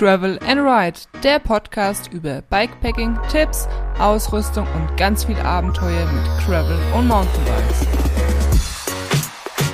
Travel 0.00 0.38
and 0.46 0.58
Ride, 0.62 0.98
der 1.22 1.38
Podcast 1.38 2.10
über 2.10 2.40
Bikepacking, 2.48 3.18
Tipps, 3.30 3.68
Ausrüstung 3.98 4.66
und 4.74 4.96
ganz 4.96 5.24
viel 5.24 5.36
Abenteuer 5.36 6.10
mit 6.10 6.24
Travel 6.42 6.78
und 6.96 7.06
Mountainbikes. 7.06 7.86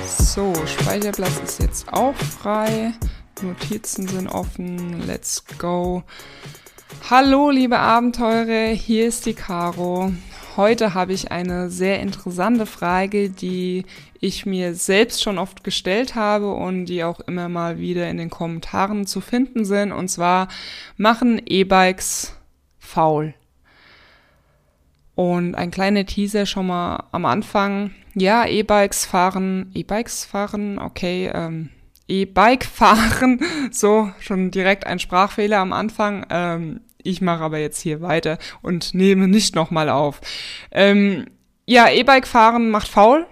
So, 0.04 0.53
Speicherplatz 0.67 1.38
ist 1.44 1.60
jetzt 1.60 1.92
auch 1.92 2.17
frei. 2.17 2.92
Notizen 3.40 4.08
sind 4.08 4.26
offen. 4.26 5.06
Let's 5.06 5.44
go. 5.58 6.03
Hallo, 7.08 7.51
liebe 7.51 7.79
Abenteurer, 7.79 8.74
hier 8.74 9.06
ist 9.06 9.27
die 9.27 9.35
Caro. 9.35 10.11
Heute 10.57 10.95
habe 10.95 11.13
ich 11.13 11.31
eine 11.33 11.69
sehr 11.69 12.01
interessante 12.01 12.65
Frage, 12.65 13.29
die 13.29 13.85
ich 14.21 14.47
mir 14.47 14.75
selbst 14.75 15.23
schon 15.23 15.37
oft 15.37 15.65
gestellt 15.65 16.15
habe 16.15 16.51
und 16.55 16.87
die 16.87 17.05
auch 17.05 17.20
immer 17.20 17.51
mal 17.51 17.79
wieder 17.79 18.09
in 18.09 18.16
den 18.16 18.30
Kommentaren 18.30 19.06
zu 19.06 19.20
finden 19.20 19.66
sind. 19.66 19.92
Und 19.92 20.09
zwar 20.09 20.48
machen 20.97 21.42
E-Bikes 21.45 22.34
faul. 22.78 23.34
Und 25.14 25.55
ein 25.56 25.70
kleiner 25.70 26.06
Teaser 26.06 26.47
schon 26.47 26.69
mal 26.69 27.05
am 27.12 27.27
Anfang. 27.27 27.91
Ja, 28.14 28.47
E-Bikes 28.47 29.05
fahren, 29.05 29.70
E-Bikes 29.75 30.25
fahren, 30.25 30.78
okay, 30.78 31.30
ähm, 31.34 31.69
E-Bike 32.09 32.64
fahren, 32.73 33.41
so 33.70 34.11
schon 34.20 34.50
direkt 34.50 34.86
ein 34.86 35.00
Sprachfehler 35.00 35.59
am 35.59 35.75
Anfang. 35.75 36.25
Ähm, 36.30 36.80
ich 37.06 37.20
mache 37.20 37.42
aber 37.42 37.59
jetzt 37.59 37.80
hier 37.80 38.01
weiter 38.01 38.38
und 38.62 38.95
nehme 38.95 39.28
nicht 39.28 39.55
nochmal 39.55 39.88
auf. 39.88 40.20
Ähm, 40.70 41.27
ja, 41.66 41.91
E-Bike 41.91 42.27
fahren 42.27 42.70
macht 42.70 42.88
faul. 42.88 43.27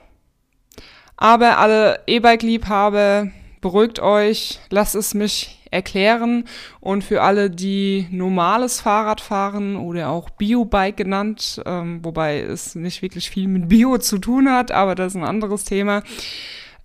Aber 1.16 1.58
alle 1.58 2.00
E-Bike-Liebhaber, 2.06 3.28
beruhigt 3.60 4.00
euch, 4.00 4.60
lasst 4.70 4.94
es 4.94 5.14
mich 5.14 5.60
erklären. 5.70 6.44
Und 6.80 7.04
für 7.04 7.22
alle, 7.22 7.50
die 7.50 8.06
normales 8.10 8.80
Fahrrad 8.80 9.20
fahren 9.20 9.76
oder 9.76 10.08
auch 10.10 10.30
Biobike 10.30 11.04
genannt, 11.04 11.62
ähm, 11.66 12.04
wobei 12.04 12.40
es 12.40 12.74
nicht 12.74 13.02
wirklich 13.02 13.30
viel 13.30 13.48
mit 13.48 13.68
Bio 13.68 13.98
zu 13.98 14.18
tun 14.18 14.50
hat, 14.50 14.70
aber 14.70 14.94
das 14.94 15.12
ist 15.12 15.16
ein 15.16 15.24
anderes 15.24 15.64
Thema. 15.64 16.02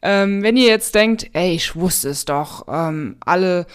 Ähm, 0.02 0.42
wenn 0.44 0.56
ihr 0.56 0.68
jetzt 0.68 0.96
denkt, 0.96 1.30
ey, 1.34 1.54
ich 1.54 1.76
wusste 1.76 2.10
es 2.10 2.26
doch, 2.26 2.66
ähm, 2.70 3.18
alle 3.26 3.68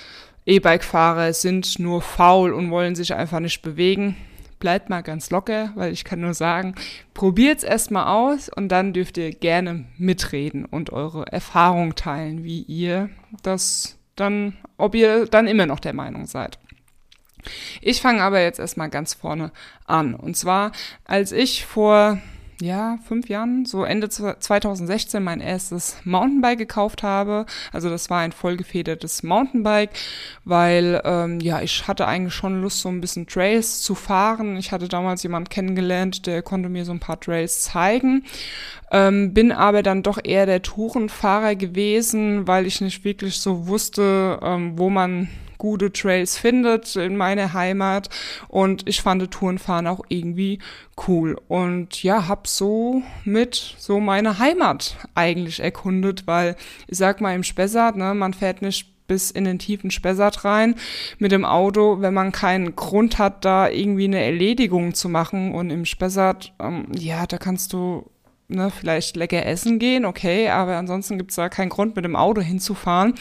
E-Bike-Fahrer 0.46 1.32
sind 1.32 1.78
nur 1.78 2.02
faul 2.02 2.52
und 2.52 2.70
wollen 2.70 2.94
sich 2.94 3.14
einfach 3.14 3.40
nicht 3.40 3.62
bewegen. 3.62 4.16
Bleibt 4.60 4.88
mal 4.88 5.02
ganz 5.02 5.30
locker, 5.30 5.72
weil 5.74 5.92
ich 5.92 6.04
kann 6.04 6.20
nur 6.20 6.34
sagen, 6.34 6.74
probiert's 7.12 7.64
erstmal 7.64 8.06
aus 8.06 8.48
und 8.48 8.68
dann 8.68 8.92
dürft 8.92 9.18
ihr 9.18 9.32
gerne 9.32 9.84
mitreden 9.98 10.64
und 10.64 10.90
eure 10.90 11.26
Erfahrung 11.26 11.94
teilen, 11.94 12.44
wie 12.44 12.62
ihr 12.62 13.10
das 13.42 13.98
dann, 14.16 14.56
ob 14.76 14.94
ihr 14.94 15.26
dann 15.26 15.46
immer 15.46 15.66
noch 15.66 15.80
der 15.80 15.92
Meinung 15.92 16.26
seid. 16.26 16.58
Ich 17.80 18.00
fange 18.00 18.22
aber 18.22 18.40
jetzt 18.40 18.58
erstmal 18.58 18.88
ganz 18.88 19.14
vorne 19.14 19.50
an. 19.86 20.14
Und 20.14 20.36
zwar, 20.36 20.72
als 21.04 21.32
ich 21.32 21.64
vor 21.66 22.18
ja, 22.60 22.98
fünf 23.06 23.28
Jahren, 23.28 23.64
so 23.64 23.84
Ende 23.84 24.08
2016 24.08 25.22
mein 25.22 25.40
erstes 25.40 25.96
Mountainbike 26.04 26.58
gekauft 26.58 27.02
habe. 27.02 27.46
Also 27.72 27.90
das 27.90 28.10
war 28.10 28.20
ein 28.20 28.32
vollgefedertes 28.32 29.22
Mountainbike, 29.22 29.90
weil 30.44 31.00
ähm, 31.04 31.40
ja, 31.40 31.60
ich 31.60 31.88
hatte 31.88 32.06
eigentlich 32.06 32.34
schon 32.34 32.62
Lust, 32.62 32.80
so 32.80 32.88
ein 32.88 33.00
bisschen 33.00 33.26
Trails 33.26 33.82
zu 33.82 33.94
fahren. 33.94 34.56
Ich 34.56 34.72
hatte 34.72 34.88
damals 34.88 35.22
jemand 35.22 35.50
kennengelernt, 35.50 36.26
der 36.26 36.42
konnte 36.42 36.68
mir 36.68 36.84
so 36.84 36.92
ein 36.92 37.00
paar 37.00 37.20
Trails 37.20 37.62
zeigen. 37.62 38.24
Ähm, 38.90 39.34
bin 39.34 39.50
aber 39.50 39.82
dann 39.82 40.02
doch 40.02 40.18
eher 40.22 40.46
der 40.46 40.62
Tourenfahrer 40.62 41.56
gewesen, 41.56 42.46
weil 42.46 42.66
ich 42.66 42.80
nicht 42.80 43.04
wirklich 43.04 43.38
so 43.38 43.66
wusste, 43.66 44.38
ähm, 44.42 44.78
wo 44.78 44.90
man 44.90 45.28
gute 45.58 45.92
Trails 45.92 46.36
findet 46.36 46.96
in 46.96 47.16
meiner 47.16 47.52
Heimat 47.52 48.08
und 48.48 48.88
ich 48.88 49.02
fand 49.02 49.30
Tourenfahren 49.30 49.86
auch 49.86 50.00
irgendwie 50.08 50.58
cool 51.08 51.38
und 51.48 52.02
ja, 52.02 52.28
hab 52.28 52.46
so 52.46 53.02
mit 53.24 53.74
so 53.78 54.00
meine 54.00 54.38
Heimat 54.38 54.96
eigentlich 55.14 55.60
erkundet, 55.60 56.26
weil 56.26 56.56
ich 56.86 56.98
sag 56.98 57.20
mal 57.20 57.34
im 57.34 57.42
Spessart, 57.42 57.96
ne, 57.96 58.14
man 58.14 58.34
fährt 58.34 58.62
nicht 58.62 58.94
bis 59.06 59.30
in 59.30 59.44
den 59.44 59.58
tiefen 59.58 59.90
Spessart 59.90 60.44
rein 60.44 60.76
mit 61.18 61.32
dem 61.32 61.44
Auto, 61.44 62.00
wenn 62.00 62.14
man 62.14 62.32
keinen 62.32 62.74
Grund 62.74 63.18
hat, 63.18 63.44
da 63.44 63.68
irgendwie 63.68 64.04
eine 64.04 64.22
Erledigung 64.22 64.94
zu 64.94 65.08
machen. 65.08 65.54
Und 65.54 65.70
im 65.70 65.84
Spessart, 65.84 66.54
ähm, 66.58 66.86
ja, 66.96 67.26
da 67.26 67.38
kannst 67.38 67.72
du 67.72 68.10
ne, 68.48 68.70
vielleicht 68.70 69.16
lecker 69.16 69.44
essen 69.46 69.78
gehen, 69.78 70.04
okay, 70.04 70.48
aber 70.48 70.76
ansonsten 70.76 71.18
gibt's 71.18 71.36
da 71.36 71.48
keinen 71.48 71.70
Grund, 71.70 71.96
mit 71.96 72.04
dem 72.04 72.16
Auto 72.16 72.40
hinzufahren, 72.40 73.14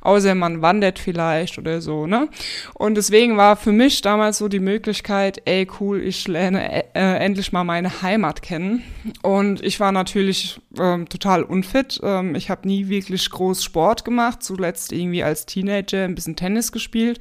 außer 0.00 0.34
man 0.34 0.62
wandert 0.62 0.98
vielleicht 0.98 1.58
oder 1.58 1.80
so, 1.80 2.06
ne? 2.06 2.28
Und 2.74 2.94
deswegen 2.94 3.36
war 3.36 3.56
für 3.56 3.72
mich 3.72 4.00
damals 4.00 4.38
so 4.38 4.48
die 4.48 4.60
Möglichkeit, 4.60 5.42
ey, 5.44 5.68
cool, 5.80 6.00
ich 6.02 6.26
lerne 6.28 6.84
äh, 6.94 7.16
endlich 7.16 7.52
mal 7.52 7.64
meine 7.64 8.02
Heimat 8.02 8.42
kennen. 8.42 8.82
Und 9.22 9.62
ich 9.62 9.80
war 9.80 9.92
natürlich 9.92 10.60
ähm, 10.78 11.08
total 11.08 11.42
unfit. 11.42 12.00
Ähm, 12.02 12.34
ich 12.34 12.50
habe 12.50 12.66
nie 12.66 12.88
wirklich 12.88 13.30
groß 13.30 13.62
Sport 13.62 14.04
gemacht, 14.04 14.42
zuletzt 14.42 14.92
irgendwie 14.92 15.22
als 15.22 15.46
Teenager 15.46 16.04
ein 16.04 16.14
bisschen 16.14 16.36
Tennis 16.36 16.72
gespielt, 16.72 17.20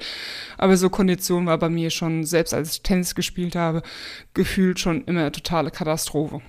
aber 0.57 0.77
so 0.77 0.89
Kondition 0.89 1.45
war 1.45 1.57
bei 1.57 1.69
mir 1.69 1.89
schon, 1.89 2.23
selbst 2.23 2.53
als 2.53 2.73
ich 2.73 2.83
Tennis 2.83 3.15
gespielt 3.15 3.55
habe, 3.55 3.81
gefühlt 4.33 4.79
schon 4.79 5.03
immer 5.05 5.31
totale 5.31 5.71
Katastrophe. 5.71 6.41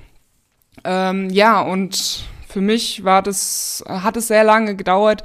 Ähm, 0.84 1.30
ja, 1.30 1.60
und 1.60 2.24
für 2.48 2.60
mich 2.60 3.04
war 3.04 3.22
das, 3.22 3.84
hat 3.86 4.16
es 4.16 4.28
sehr 4.28 4.44
lange 4.44 4.74
gedauert, 4.74 5.22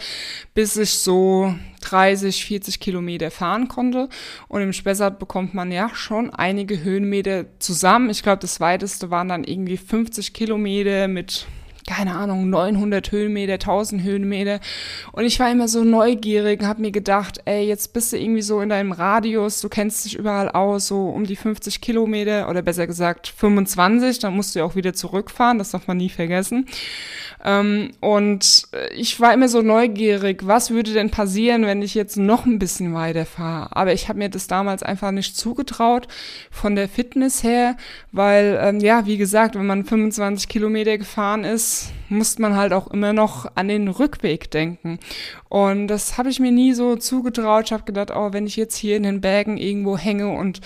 bis 0.53 0.77
ich 0.77 0.91
so 0.91 1.55
30, 1.81 2.45
40 2.45 2.79
Kilometer 2.79 3.31
fahren 3.31 3.67
konnte. 3.67 4.09
Und 4.47 4.61
im 4.61 4.73
Spessart 4.73 5.19
bekommt 5.19 5.53
man 5.53 5.71
ja 5.71 5.89
schon 5.93 6.29
einige 6.29 6.83
Höhenmeter 6.83 7.45
zusammen. 7.59 8.09
Ich 8.09 8.23
glaube, 8.23 8.39
das 8.39 8.59
weiteste 8.59 9.09
waren 9.09 9.29
dann 9.29 9.43
irgendwie 9.43 9.77
50 9.77 10.33
Kilometer 10.33 11.07
mit 11.07 11.47
keine 11.87 12.15
Ahnung, 12.15 12.49
900 12.49 13.11
Höhenmeter, 13.11 13.53
1000 13.53 14.03
Höhenmeter. 14.03 14.59
Und 15.11 15.25
ich 15.25 15.39
war 15.39 15.51
immer 15.51 15.67
so 15.67 15.83
neugierig 15.83 16.61
und 16.61 16.67
habe 16.67 16.81
mir 16.81 16.91
gedacht, 16.91 17.41
ey, 17.45 17.67
jetzt 17.67 17.93
bist 17.93 18.11
du 18.11 18.17
irgendwie 18.17 18.41
so 18.41 18.59
in 18.61 18.69
deinem 18.69 18.91
Radius, 18.91 19.61
du 19.61 19.69
kennst 19.69 20.05
dich 20.05 20.17
überall 20.17 20.49
aus, 20.49 20.87
so 20.87 21.09
um 21.09 21.25
die 21.25 21.35
50 21.35 21.81
Kilometer 21.81 22.49
oder 22.49 22.61
besser 22.61 22.87
gesagt 22.87 23.27
25, 23.27 24.19
dann 24.19 24.35
musst 24.35 24.55
du 24.55 24.59
ja 24.59 24.65
auch 24.65 24.75
wieder 24.75 24.93
zurückfahren, 24.93 25.59
das 25.59 25.71
darf 25.71 25.87
man 25.87 25.97
nie 25.97 26.09
vergessen. 26.09 26.65
Ähm, 27.43 27.91
und 27.99 28.63
ich 28.95 29.19
war 29.19 29.33
immer 29.33 29.47
so 29.47 29.61
neugierig, 29.61 30.47
was 30.47 30.71
würde 30.71 30.93
denn 30.93 31.11
passieren, 31.11 31.65
wenn 31.67 31.83
ich 31.83 31.93
jetzt 31.93 32.17
noch 32.17 32.47
ein 32.47 32.57
bisschen 32.57 32.95
weiter 32.95 33.25
fahre. 33.25 33.75
Aber 33.75 33.93
ich 33.93 34.09
habe 34.09 34.17
mir 34.17 34.29
das 34.29 34.47
damals 34.47 34.81
einfach 34.81 35.11
nicht 35.11 35.37
zugetraut 35.37 36.07
von 36.49 36.75
der 36.75 36.89
Fitness 36.89 37.43
her, 37.43 37.77
weil, 38.11 38.57
ähm, 38.59 38.79
ja, 38.79 39.05
wie 39.05 39.17
gesagt, 39.17 39.53
wenn 39.55 39.67
man 39.67 39.85
25 39.85 40.47
Kilometer 40.47 40.97
gefahren 40.97 41.43
ist, 41.43 41.74
muss 42.09 42.37
man 42.39 42.55
halt 42.55 42.73
auch 42.73 42.87
immer 42.87 43.13
noch 43.13 43.45
an 43.55 43.67
den 43.67 43.87
Rückweg 43.87 44.51
denken. 44.51 44.99
Und 45.49 45.87
das 45.87 46.17
habe 46.17 46.29
ich 46.29 46.39
mir 46.39 46.51
nie 46.51 46.73
so 46.73 46.95
zugetraut. 46.95 47.65
Ich 47.65 47.73
habe 47.73 47.83
gedacht, 47.83 48.11
oh, 48.15 48.33
wenn 48.33 48.47
ich 48.47 48.55
jetzt 48.55 48.75
hier 48.75 48.97
in 48.97 49.03
den 49.03 49.21
Bergen 49.21 49.57
irgendwo 49.57 49.97
hänge 49.97 50.29
und, 50.29 50.61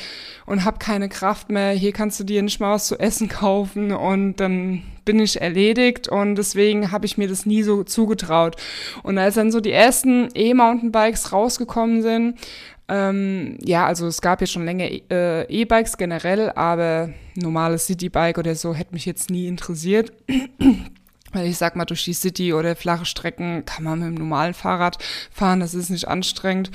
und 0.46 0.66
habe 0.66 0.80
keine 0.80 1.10
Kraft 1.10 1.50
mehr, 1.50 1.72
hier 1.72 1.94
kannst 1.94 2.20
du 2.20 2.24
dir 2.24 2.42
nicht 2.42 2.60
mal 2.60 2.74
was 2.74 2.88
zu 2.88 3.00
essen 3.00 3.28
kaufen 3.30 3.92
und 3.92 4.38
dann 4.38 4.84
bin 5.06 5.20
ich 5.20 5.42
erledigt 5.42 6.08
und 6.08 6.36
deswegen 6.36 6.92
habe 6.92 7.06
ich 7.06 7.18
mir 7.18 7.28
das 7.28 7.46
nie 7.46 7.64
so 7.64 7.84
zugetraut. 7.84 8.56
Und 9.02 9.18
als 9.18 9.36
dann 9.36 9.52
so 9.52 9.60
die 9.60 9.72
ersten 9.72 10.30
E-Mountainbikes 10.36 11.34
rausgekommen 11.34 12.02
sind, 12.02 12.38
ähm, 12.90 13.58
ja, 13.64 13.86
also 13.86 14.08
es 14.08 14.22
gab 14.22 14.42
ja 14.42 14.48
schon 14.48 14.66
länger 14.66 14.90
äh, 15.12 15.44
E-Bikes 15.44 15.98
generell, 15.98 16.50
aber 16.52 17.10
normales 17.36 17.86
Citybike 17.86 18.40
oder 18.40 18.56
so 18.56 18.74
hätte 18.74 18.94
mich 18.94 19.06
jetzt 19.06 19.30
nie 19.30 19.48
interessiert. 19.48 20.12
Weil 21.32 21.46
ich 21.46 21.58
sag 21.58 21.76
mal, 21.76 21.86
durch 21.86 22.04
die 22.06 22.14
City 22.14 22.54
oder 22.54 22.76
flache 22.76 23.06
Strecken 23.06 23.64
kann 23.64 23.84
man 23.84 24.00
mit 24.00 24.08
dem 24.08 24.16
normalen 24.16 24.56
Fahrrad 24.56 24.98
fahren, 25.32 25.60
das 25.60 25.76
ist 25.76 25.92
nicht 25.92 26.08
anstrengend. 26.08 26.72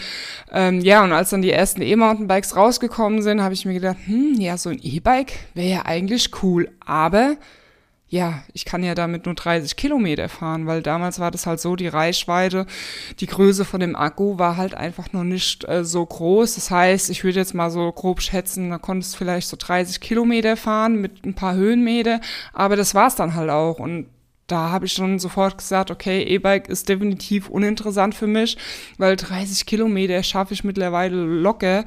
Ähm, 0.52 0.80
ja, 0.80 1.02
und 1.02 1.12
als 1.12 1.30
dann 1.30 1.42
die 1.42 1.50
ersten 1.50 1.82
E-Mountainbikes 1.82 2.54
rausgekommen 2.54 3.20
sind, 3.20 3.42
habe 3.42 3.54
ich 3.54 3.64
mir 3.64 3.74
gedacht, 3.74 3.96
hm, 4.04 4.34
ja, 4.38 4.56
so 4.56 4.70
ein 4.70 4.78
E-Bike 4.80 5.32
wäre 5.54 5.68
ja 5.68 5.86
eigentlich 5.86 6.30
cool, 6.44 6.70
aber 6.86 7.36
ja, 8.08 8.44
ich 8.52 8.64
kann 8.64 8.84
ja 8.84 8.94
damit 8.94 9.26
nur 9.26 9.34
30 9.34 9.76
Kilometer 9.76 10.28
fahren, 10.28 10.66
weil 10.66 10.82
damals 10.82 11.18
war 11.18 11.30
das 11.30 11.46
halt 11.46 11.58
so, 11.58 11.74
die 11.74 11.88
Reichweite, 11.88 12.66
die 13.18 13.26
Größe 13.26 13.64
von 13.64 13.80
dem 13.80 13.96
Akku 13.96 14.38
war 14.38 14.56
halt 14.56 14.74
einfach 14.74 15.12
noch 15.12 15.24
nicht 15.24 15.66
äh, 15.68 15.84
so 15.84 16.04
groß. 16.04 16.54
Das 16.54 16.70
heißt, 16.70 17.10
ich 17.10 17.24
würde 17.24 17.40
jetzt 17.40 17.54
mal 17.54 17.70
so 17.70 17.90
grob 17.90 18.20
schätzen, 18.20 18.70
da 18.70 18.78
konntest 18.78 19.14
du 19.14 19.18
vielleicht 19.18 19.48
so 19.48 19.56
30 19.58 20.00
Kilometer 20.00 20.56
fahren 20.56 21.00
mit 21.00 21.24
ein 21.24 21.34
paar 21.34 21.54
Höhenmeter, 21.54 22.20
aber 22.52 22.76
das 22.76 22.94
war's 22.94 23.16
dann 23.16 23.34
halt 23.34 23.50
auch. 23.50 23.78
Und 23.78 24.06
da 24.46 24.70
habe 24.70 24.86
ich 24.86 24.92
schon 24.92 25.18
sofort 25.18 25.56
gesagt, 25.58 25.90
okay, 25.90 26.22
E-Bike 26.22 26.68
ist 26.68 26.88
definitiv 26.88 27.48
uninteressant 27.48 28.14
für 28.14 28.26
mich, 28.26 28.58
weil 28.98 29.16
30 29.16 29.64
Kilometer 29.64 30.22
schaffe 30.22 30.54
ich 30.54 30.64
mittlerweile 30.64 31.16
locker. 31.16 31.84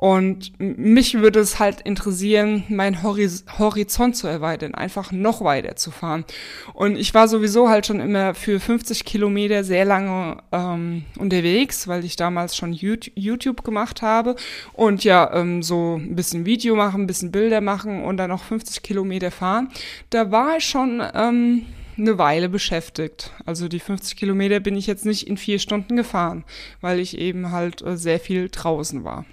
Und 0.00 0.52
mich 0.58 1.14
würde 1.14 1.40
es 1.40 1.58
halt 1.58 1.80
interessieren, 1.80 2.62
meinen 2.68 3.02
Horiz 3.02 3.44
Horizont 3.58 4.14
zu 4.14 4.28
erweitern, 4.28 4.76
einfach 4.76 5.10
noch 5.10 5.42
weiter 5.42 5.74
zu 5.74 5.90
fahren. 5.90 6.24
Und 6.72 6.96
ich 6.96 7.14
war 7.14 7.26
sowieso 7.26 7.68
halt 7.68 7.84
schon 7.84 7.98
immer 7.98 8.34
für 8.34 8.60
50 8.60 9.04
Kilometer 9.04 9.64
sehr 9.64 9.84
lange 9.84 10.36
ähm, 10.52 11.04
unterwegs, 11.18 11.88
weil 11.88 12.04
ich 12.04 12.14
damals 12.14 12.56
schon 12.56 12.72
YouTube 12.72 13.64
gemacht 13.64 14.00
habe. 14.00 14.36
Und 14.72 15.02
ja, 15.02 15.34
ähm, 15.34 15.64
so 15.64 15.96
ein 15.96 16.14
bisschen 16.14 16.46
Video 16.46 16.76
machen, 16.76 17.02
ein 17.02 17.06
bisschen 17.08 17.32
Bilder 17.32 17.60
machen 17.60 18.04
und 18.04 18.18
dann 18.18 18.30
noch 18.30 18.44
50 18.44 18.84
Kilometer 18.84 19.32
fahren. 19.32 19.68
Da 20.10 20.30
war 20.30 20.58
ich 20.58 20.64
schon... 20.64 21.02
Ähm, 21.12 21.66
eine 21.98 22.18
Weile 22.18 22.48
beschäftigt. 22.48 23.32
Also 23.44 23.68
die 23.68 23.80
50 23.80 24.16
Kilometer 24.16 24.60
bin 24.60 24.76
ich 24.76 24.86
jetzt 24.86 25.04
nicht 25.04 25.26
in 25.26 25.36
vier 25.36 25.58
Stunden 25.58 25.96
gefahren, 25.96 26.44
weil 26.80 27.00
ich 27.00 27.18
eben 27.18 27.50
halt 27.50 27.82
äh, 27.82 27.96
sehr 27.96 28.20
viel 28.20 28.48
draußen 28.48 29.04
war. 29.04 29.24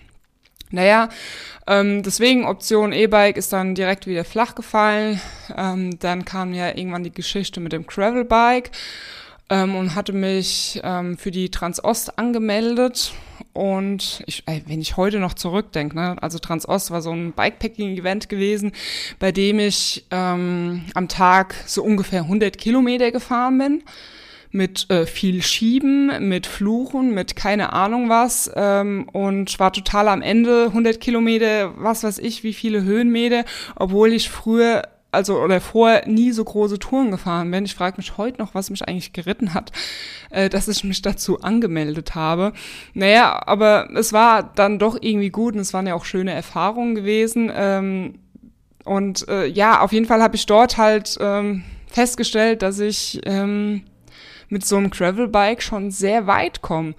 Naja, 0.72 1.10
ähm, 1.68 2.02
deswegen 2.04 2.46
Option 2.46 2.92
E-Bike 2.92 3.38
ist 3.38 3.54
dann 3.54 3.76
direkt 3.76 4.08
wieder 4.08 4.26
flach 4.26 4.56
gefallen. 4.56 5.22
Ähm, 5.56 6.00
dann 6.00 6.26
kam 6.26 6.54
ja 6.54 6.76
irgendwann 6.76 7.04
die 7.04 7.14
Geschichte 7.14 7.60
mit 7.60 7.72
dem 7.72 7.86
Gravelbike 7.86 8.72
ähm, 9.50 9.76
und 9.76 9.96
hatte 9.96 10.14
mich 10.14 10.80
ähm, 10.84 11.18
für 11.18 11.32
die 11.32 11.50
Transost 11.50 12.18
angemeldet. 12.18 13.14
Und 13.54 14.22
ich, 14.26 14.44
ey, 14.48 14.64
wenn 14.68 14.82
ich 14.82 14.98
heute 14.98 15.20
noch 15.20 15.34
zurückdenke, 15.34 15.96
ne, 15.96 16.18
also 16.22 16.40
Transost 16.40 16.92
war 16.92 17.02
so 17.02 17.12
ein 17.12 17.32
Bikepacking-Event 17.32 18.28
gewesen, 18.28 18.74
bei 19.20 19.32
dem 19.32 19.60
ich 19.60 20.06
ähm, 20.12 20.84
am 20.94 21.08
Tag 21.08 21.56
so 21.66 21.84
ungefähr 21.84 22.24
100 22.24 22.58
Kilometer 22.58 23.12
gefahren 23.12 23.58
bin 23.58 23.84
mit 24.56 24.90
äh, 24.90 25.06
viel 25.06 25.44
Schieben, 25.44 26.30
mit 26.30 26.48
Fluchen, 26.48 27.14
mit 27.14 27.36
keine 27.36 27.74
Ahnung 27.74 28.10
was 28.10 28.50
ähm, 28.56 29.08
und 29.12 29.60
war 29.60 29.74
total 29.74 30.08
am 30.08 30.22
Ende 30.22 30.68
100 30.68 31.00
Kilometer, 31.00 31.74
was 31.78 32.04
weiß 32.04 32.20
ich, 32.20 32.44
wie 32.44 32.54
viele 32.54 32.84
Höhenmeter, 32.84 33.44
obwohl 33.76 34.14
ich 34.14 34.30
früher 34.30 34.84
also 35.12 35.40
oder 35.40 35.62
vorher 35.62 36.08
nie 36.08 36.32
so 36.32 36.44
große 36.44 36.80
Touren 36.80 37.12
gefahren 37.12 37.50
bin. 37.50 37.66
Ich 37.66 37.76
frage 37.76 37.98
mich 37.98 38.18
heute 38.18 38.40
noch, 38.40 38.54
was 38.54 38.70
mich 38.70 38.88
eigentlich 38.88 39.14
geritten 39.14 39.54
hat, 39.54 39.72
äh, 40.30 40.50
dass 40.50 40.68
ich 40.68 40.84
mich 40.84 41.02
dazu 41.02 41.42
angemeldet 41.42 42.16
habe. 42.16 42.54
Naja, 42.94 43.42
aber 43.46 43.90
es 43.96 44.14
war 44.14 44.44
dann 44.44 44.78
doch 44.78 44.98
irgendwie 45.00 45.30
gut 45.30 45.56
und 45.56 45.62
es 45.62 45.74
waren 45.74 45.88
ja 45.88 45.96
auch 45.96 46.06
schöne 46.06 46.34
Erfahrungen 46.34 46.96
gewesen. 46.96 47.52
Ähm, 47.54 48.20
und 48.84 49.28
äh, 49.30 49.48
ja, 49.48 49.82
auf 49.82 49.94
jeden 49.94 50.06
Fall 50.06 50.22
habe 50.22 50.36
ich 50.36 50.46
dort 50.46 50.78
halt 50.78 51.18
ähm, 51.20 51.64
festgestellt, 51.88 52.62
dass 52.62 52.80
ich 52.80 53.22
ähm, 53.26 53.84
mit 54.50 54.66
so 54.66 54.78
einem 54.78 54.92
Gravelbike 54.92 55.64
schon 55.64 55.92
sehr 55.92 56.28
weit 56.28 56.62
komme. 56.62 56.94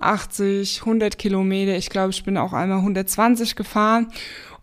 80, 0.00 0.80
100 0.80 1.18
Kilometer, 1.18 1.76
ich 1.76 1.90
glaube, 1.90 2.10
ich 2.10 2.24
bin 2.24 2.36
auch 2.36 2.52
einmal 2.52 2.78
120 2.78 3.54
gefahren 3.54 4.08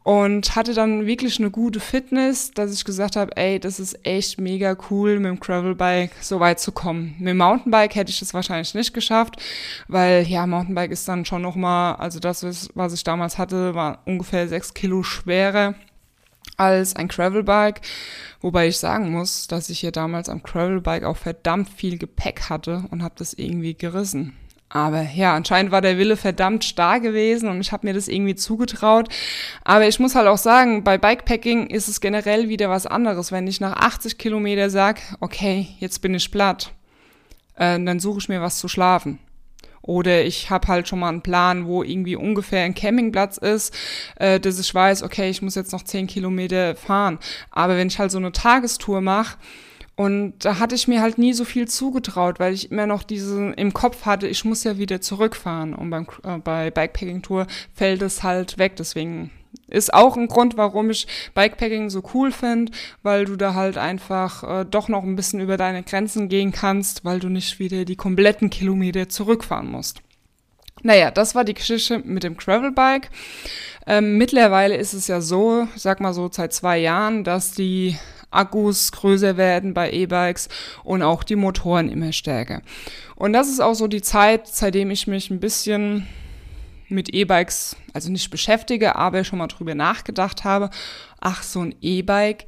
und 0.08 0.56
hatte 0.56 0.74
dann 0.74 1.06
wirklich 1.06 1.38
eine 1.38 1.52
gute 1.52 1.82
Fitness, 1.82 2.52
dass 2.52 2.74
ich 2.74 2.86
gesagt 2.86 3.18
habe, 3.18 3.36
ey, 3.36 3.60
das 3.60 3.78
ist 3.78 4.06
echt 4.06 4.40
mega 4.40 4.78
cool, 4.90 5.20
mit 5.20 5.26
dem 5.26 5.40
Gravelbike 5.42 6.12
so 6.22 6.40
weit 6.40 6.62
zu 6.62 6.72
kommen. 6.72 7.16
Mit 7.20 7.28
dem 7.28 7.40
Mountainbike 7.40 7.94
hätte 7.94 8.10
ich 8.10 8.20
das 8.22 8.34
wahrscheinlich 8.34 8.74
nicht 8.74 8.94
geschafft, 8.94 9.36
weil 9.90 10.26
ja, 10.26 10.48
Mountainbike 10.48 10.92
ist 10.92 11.10
dann 11.10 11.26
schon 11.26 11.42
nochmal, 11.42 11.98
also 11.98 12.22
das, 12.22 12.70
was 12.74 12.94
ich 12.94 13.04
damals 13.04 13.38
hatte, 13.38 13.76
war 13.76 14.02
ungefähr 14.06 14.48
sechs 14.48 14.74
Kilo 14.74 15.04
schwerer 15.04 15.76
als 16.56 16.96
ein 16.96 17.10
Gravelbike, 17.10 17.82
wobei 18.40 18.70
ich 18.70 18.78
sagen 18.78 19.12
muss, 19.12 19.48
dass 19.48 19.70
ich 19.70 19.82
hier 19.82 19.92
damals 19.92 20.30
am 20.30 20.42
Gravelbike 20.42 21.04
auch 21.04 21.18
verdammt 21.18 21.68
viel 21.68 21.98
Gepäck 21.98 22.50
hatte 22.50 22.86
und 22.92 23.04
habe 23.04 23.16
das 23.18 23.34
irgendwie 23.34 23.74
gerissen. 23.74 24.38
Aber 24.70 25.02
ja, 25.02 25.34
anscheinend 25.34 25.72
war 25.72 25.82
der 25.82 25.98
Wille 25.98 26.18
verdammt 26.18 26.66
stark 26.66 27.02
gewesen 27.02 27.48
und 27.50 27.62
ich 27.62 27.72
habe 27.72 27.88
mir 27.88 27.94
das 27.94 28.10
irgendwie 28.10 28.36
zugetraut. 28.36 29.08
Aber 29.64 29.88
ich 29.88 30.00
muss 30.00 30.16
halt 30.16 30.28
auch 30.28 30.38
sagen, 30.38 30.84
bei 30.84 30.98
Bikepacking 30.98 31.68
ist 31.68 31.88
es 31.88 32.02
generell 32.02 32.50
wieder 32.50 32.70
was 32.70 32.86
anderes. 32.86 33.32
Wenn 33.32 33.48
ich 33.48 33.62
nach 33.62 33.78
80 33.78 34.18
Kilometer 34.18 34.70
sag, 34.70 35.02
okay, 35.22 35.68
jetzt 35.80 36.02
bin 36.02 36.14
ich 36.14 36.32
platt, 36.32 36.74
äh, 37.56 37.80
dann 37.82 38.00
suche 38.02 38.20
ich 38.20 38.30
mir 38.30 38.42
was 38.42 38.60
zu 38.60 38.68
schlafen. 38.68 39.20
Oder 39.82 40.26
ich 40.26 40.50
habe 40.50 40.68
halt 40.68 40.90
schon 40.90 41.00
mal 41.00 41.10
einen 41.10 41.22
Plan, 41.22 41.66
wo 41.66 41.82
irgendwie 41.82 42.18
ungefähr 42.18 42.64
ein 42.64 42.76
Campingplatz 42.76 43.38
ist, 43.38 43.74
äh, 44.18 44.38
dass 44.38 44.60
ich 44.60 44.76
weiß, 44.76 45.02
okay, 45.02 45.30
ich 45.30 45.42
muss 45.42 45.56
jetzt 45.56 45.72
noch 45.72 45.84
10 45.84 46.08
Kilometer 46.08 46.76
fahren. 46.76 47.20
Aber 47.52 47.78
wenn 47.78 47.88
ich 47.88 47.98
halt 47.98 48.12
so 48.12 48.18
eine 48.18 48.34
Tagestour 48.34 49.00
mache, 49.00 49.38
und 49.98 50.36
da 50.46 50.60
hatte 50.60 50.76
ich 50.76 50.88
mir 50.88 51.02
halt 51.02 51.18
nie 51.18 51.34
so 51.34 51.44
viel 51.44 51.68
zugetraut, 51.68 52.40
weil 52.40 52.54
ich 52.54 52.72
immer 52.72 52.86
noch 52.86 53.02
diesen 53.02 53.56
im 53.56 53.74
Kopf 53.74 54.06
hatte, 54.06 54.28
ich 54.28 54.46
muss 54.46 54.64
ja 54.64 54.78
wieder 54.78 55.02
zurückfahren. 55.02 55.74
Und 55.74 55.90
beim, 55.90 56.06
äh, 56.24 56.38
bei 56.38 56.70
Bikepacking 56.70 57.24
Tour 57.24 57.48
fällt 57.74 58.04
es 58.04 58.22
halt 58.22 58.60
weg. 58.60 58.76
Deswegen 58.76 59.32
ist 59.68 59.92
auch 59.92 60.16
ein 60.16 60.28
Grund, 60.28 60.56
warum 60.56 60.92
ich 60.92 61.08
Bikepacking 61.34 61.90
so 61.90 62.04
cool 62.14 62.32
finde, 62.32 62.72
weil 63.02 63.26
du 63.26 63.38
da 63.38 63.56
halt 63.56 63.80
einfach 63.80 64.44
äh, 64.44 64.66
doch 64.66 64.88
noch 64.88 65.02
ein 65.02 65.16
bisschen 65.16 65.40
über 65.40 65.58
deine 65.58 65.82
Grenzen 65.82 66.30
gehen 66.30 66.52
kannst, 66.52 67.04
weil 67.04 67.20
du 67.20 67.30
nicht 67.30 67.58
wieder 67.58 67.84
die 67.84 67.96
kompletten 67.96 68.52
Kilometer 68.52 69.10
zurückfahren 69.10 69.72
musst. 69.72 70.04
Naja, 70.84 71.10
das 71.10 71.34
war 71.34 71.44
die 71.44 71.56
Geschichte 71.56 71.98
mit 72.06 72.22
dem 72.22 72.38
Gravelbike. 72.38 73.10
Ähm, 73.88 74.20
mittlerweile 74.20 74.78
ist 74.78 74.94
es 74.94 75.08
ja 75.08 75.22
so, 75.22 75.68
sag 75.76 76.02
mal 76.02 76.14
so 76.14 76.30
seit 76.32 76.54
zwei 76.54 76.78
Jahren, 76.78 77.24
dass 77.24 77.54
die 77.54 77.98
Akkus 78.32 78.92
größer 78.92 79.38
werden 79.38 79.74
bei 79.74 79.92
E-Bikes 79.92 80.50
und 80.84 81.02
auch 81.02 81.24
die 81.24 81.36
Motoren 81.36 81.90
immer 81.90 82.12
stärker. 82.12 82.62
Und 83.16 83.34
das 83.34 83.50
ist 83.50 83.60
auch 83.60 83.74
so 83.74 83.88
die 83.88 84.02
Zeit, 84.02 84.48
seitdem 84.48 84.92
ich 84.92 85.08
mich 85.08 85.30
ein 85.30 85.40
bisschen 85.40 86.08
mit 86.90 87.14
E-Bikes, 87.14 87.76
also 87.94 88.12
nicht 88.12 88.30
beschäftige, 88.30 88.96
aber 88.96 89.24
schon 89.24 89.40
mal 89.40 89.48
drüber 89.48 89.76
nachgedacht 89.76 90.44
habe, 90.44 90.70
ach, 91.20 91.44
so 91.44 91.62
ein 91.62 91.76
E-Bike 91.82 92.46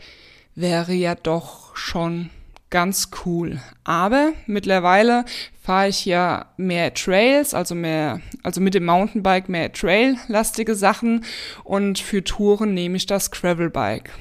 wäre 0.55 0.93
ja 0.93 1.15
doch 1.15 1.75
schon 1.75 2.29
ganz 2.69 3.09
cool. 3.25 3.59
Aber 3.83 4.31
mittlerweile 4.45 5.25
fahre 5.61 5.89
ich 5.89 6.05
ja 6.05 6.45
mehr 6.57 6.93
Trails, 6.93 7.53
also 7.53 7.75
mehr, 7.75 8.21
also 8.43 8.61
mit 8.61 8.73
dem 8.73 8.85
Mountainbike 8.85 9.49
mehr 9.49 9.71
Trail-lastige 9.71 10.75
Sachen 10.75 11.25
und 11.63 11.99
für 11.99 12.23
Touren 12.23 12.73
nehme 12.73 12.97
ich 12.97 13.05
das 13.05 13.31
Gravelbike. 13.31 14.11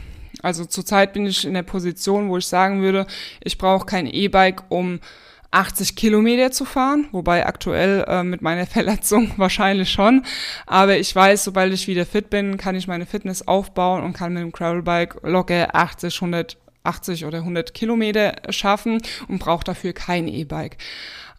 Also 0.42 0.64
zurzeit 0.64 1.12
bin 1.12 1.26
ich 1.26 1.44
in 1.44 1.54
der 1.54 1.62
Position, 1.62 2.28
wo 2.28 2.38
ich 2.38 2.46
sagen 2.46 2.82
würde, 2.82 3.06
ich 3.42 3.58
brauche 3.58 3.86
kein 3.86 4.06
E-Bike, 4.06 4.64
um 4.68 5.00
80 5.50 5.96
Kilometer 5.96 6.50
zu 6.50 6.64
fahren, 6.64 7.08
wobei 7.10 7.46
aktuell 7.46 8.04
äh, 8.06 8.22
mit 8.22 8.42
meiner 8.42 8.66
Verletzung 8.66 9.32
wahrscheinlich 9.36 9.90
schon. 9.90 10.24
Aber 10.66 10.98
ich 10.98 11.14
weiß, 11.14 11.44
sobald 11.44 11.72
ich 11.72 11.88
wieder 11.88 12.06
fit 12.06 12.30
bin, 12.30 12.56
kann 12.56 12.76
ich 12.76 12.86
meine 12.86 13.06
Fitness 13.06 13.46
aufbauen 13.46 14.02
und 14.02 14.12
kann 14.12 14.32
mit 14.32 14.42
dem 14.42 14.52
Gravelbike 14.52 15.20
locker 15.22 15.74
80, 15.74 16.16
180 16.16 17.24
oder 17.24 17.38
100 17.38 17.72
Kilometer 17.72 18.36
schaffen 18.50 19.00
und 19.28 19.38
brauche 19.38 19.64
dafür 19.64 19.92
kein 19.92 20.28
E-Bike. 20.28 20.76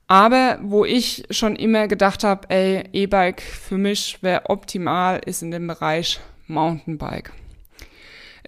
Aber 0.08 0.58
wo 0.64 0.86
ich 0.86 1.26
schon 1.30 1.56
immer 1.56 1.88
gedacht 1.88 2.24
habe, 2.24 2.50
ey, 2.50 2.84
E-Bike 2.94 3.42
für 3.42 3.78
mich 3.78 4.18
wäre 4.24 4.50
optimal, 4.50 5.22
ist 5.24 5.44
in 5.44 5.52
dem 5.52 5.68
Bereich 5.68 6.20
Mountainbike. 6.48 7.32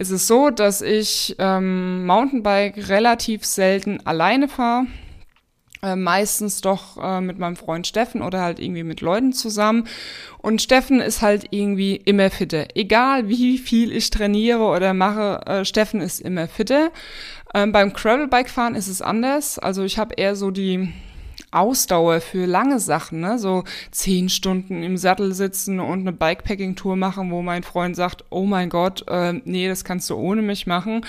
Es 0.02 0.10
ist 0.10 0.26
so, 0.26 0.50
dass 0.50 0.82
ich 0.82 1.36
ähm, 1.38 2.08
Mountainbike 2.08 2.90
relativ 2.90 3.46
selten 3.46 4.04
alleine 4.04 4.48
fahre. 4.48 4.88
Äh, 5.84 5.96
meistens 5.96 6.60
doch 6.62 6.98
äh, 6.98 7.22
mit 7.22 7.38
meinem 7.38 7.56
Freund 7.56 7.86
Steffen 7.86 8.24
oder 8.24 8.42
halt 8.42 8.60
irgendwie 8.60 8.82
mit 8.82 9.02
Leuten 9.02 9.32
zusammen. 9.32 9.88
Und 10.40 10.60
Steffen 10.60 11.02
ist 11.02 11.22
halt 11.22 11.46
irgendwie 11.52 11.98
immer 11.98 12.32
fitter. 12.32 12.66
Egal 12.74 13.30
wie 13.30 13.60
viel 13.60 13.92
ich 13.92 14.10
trainiere 14.10 14.64
oder 14.64 14.96
mache, 14.96 15.46
äh, 15.46 15.66
Steffen 15.66 16.02
ist 16.02 16.20
immer 16.20 16.48
fitter. 16.48 16.90
Ähm, 17.54 17.72
beim 17.72 17.94
Gravelbike 17.94 18.50
fahren 18.50 18.74
ist 18.74 18.88
es 18.88 19.04
anders. 19.04 19.60
Also 19.60 19.84
ich 19.84 20.00
habe 20.00 20.16
eher 20.16 20.36
so 20.36 20.50
die 20.50 20.92
Ausdauer 21.52 22.22
für 22.22 22.46
lange 22.46 22.80
Sachen, 22.80 23.20
ne? 23.20 23.38
so 23.38 23.64
zehn 23.92 24.30
Stunden 24.30 24.84
im 24.84 24.98
Sattel 24.98 25.34
sitzen 25.34 25.80
und 25.80 26.02
eine 26.02 26.14
Bikepacking-Tour 26.14 26.96
machen, 26.96 27.32
wo 27.32 27.42
mein 27.42 27.64
Freund 27.64 27.96
sagt, 27.96 28.24
oh 28.30 28.46
mein 28.46 28.70
Gott, 28.70 29.04
äh, 29.08 29.34
nee, 29.46 29.68
das 29.68 29.84
kannst 29.84 30.10
du 30.10 30.16
ohne 30.16 30.42
mich 30.42 30.68
machen. 30.68 31.06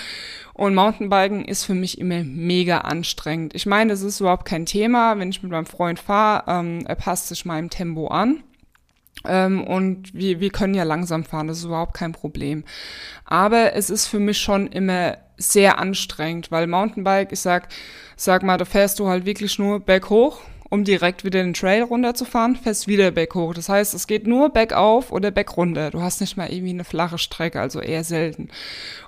Und 0.53 0.75
Mountainbiken 0.75 1.45
ist 1.45 1.63
für 1.63 1.73
mich 1.73 1.97
immer 1.97 2.23
mega 2.23 2.79
anstrengend. 2.79 3.55
Ich 3.55 3.65
meine, 3.65 3.91
das 3.91 4.01
ist 4.01 4.19
überhaupt 4.19 4.45
kein 4.45 4.65
Thema, 4.65 5.17
wenn 5.17 5.29
ich 5.29 5.41
mit 5.41 5.51
meinem 5.51 5.65
Freund 5.65 5.99
fahre, 5.99 6.43
ähm, 6.47 6.85
er 6.85 6.95
passt 6.95 7.29
sich 7.29 7.45
meinem 7.45 7.69
Tempo 7.69 8.07
an. 8.07 8.43
Ähm, 9.25 9.63
und 9.63 10.13
wir, 10.13 10.39
wir 10.39 10.49
können 10.49 10.73
ja 10.73 10.83
langsam 10.83 11.23
fahren, 11.23 11.47
das 11.47 11.59
ist 11.59 11.65
überhaupt 11.65 11.93
kein 11.93 12.11
Problem. 12.11 12.63
Aber 13.25 13.73
es 13.73 13.89
ist 13.89 14.07
für 14.07 14.19
mich 14.19 14.39
schon 14.39 14.67
immer 14.67 15.17
sehr 15.37 15.79
anstrengend, 15.79 16.51
weil 16.51 16.67
Mountainbike, 16.67 17.31
ich 17.31 17.39
sag, 17.39 17.69
sag 18.15 18.43
mal, 18.43 18.57
da 18.57 18.65
fährst 18.65 18.99
du 18.99 19.07
halt 19.07 19.25
wirklich 19.25 19.57
nur 19.59 19.79
berghoch 19.79 20.41
um 20.73 20.83
direkt 20.83 21.23
wieder 21.23 21.43
den 21.43 21.53
Trail 21.53 21.83
runterzufahren, 21.83 22.55
fährst 22.55 22.87
wieder 22.87 23.11
berghoch. 23.11 23.53
Das 23.53 23.69
heißt, 23.69 23.93
es 23.93 24.07
geht 24.07 24.25
nur 24.25 24.49
bergauf 24.49 25.11
oder 25.11 25.29
bergunter. 25.29 25.91
Du 25.91 26.01
hast 26.01 26.19
nicht 26.19 26.35
mal 26.35 26.51
irgendwie 26.51 26.71
eine 26.71 26.83
flache 26.83 27.19
Strecke, 27.19 27.61
also 27.61 27.79
eher 27.79 28.03
selten. 28.03 28.49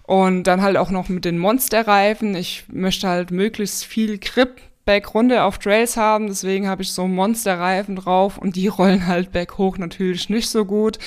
Und 0.04 0.44
dann 0.44 0.62
halt 0.62 0.78
auch 0.78 0.92
noch 0.92 1.10
mit 1.10 1.26
den 1.26 1.40
Monsterreifen. 1.40 2.36
Ich 2.36 2.66
möchte 2.68 3.08
halt 3.08 3.32
möglichst 3.32 3.84
viel 3.84 4.20
Grip 4.20 4.62
Bergrunde 4.86 5.44
auf 5.44 5.58
Trails 5.58 5.98
haben, 5.98 6.28
deswegen 6.28 6.68
habe 6.68 6.84
ich 6.84 6.94
so 6.94 7.08
Monsterreifen 7.08 7.96
drauf 7.96 8.38
und 8.38 8.56
die 8.56 8.68
rollen 8.76 9.08
halt 9.08 9.32
berghoch 9.32 9.80
natürlich 9.80 10.30
nicht 10.30 10.48
so 10.48 10.64
gut. 10.64 11.00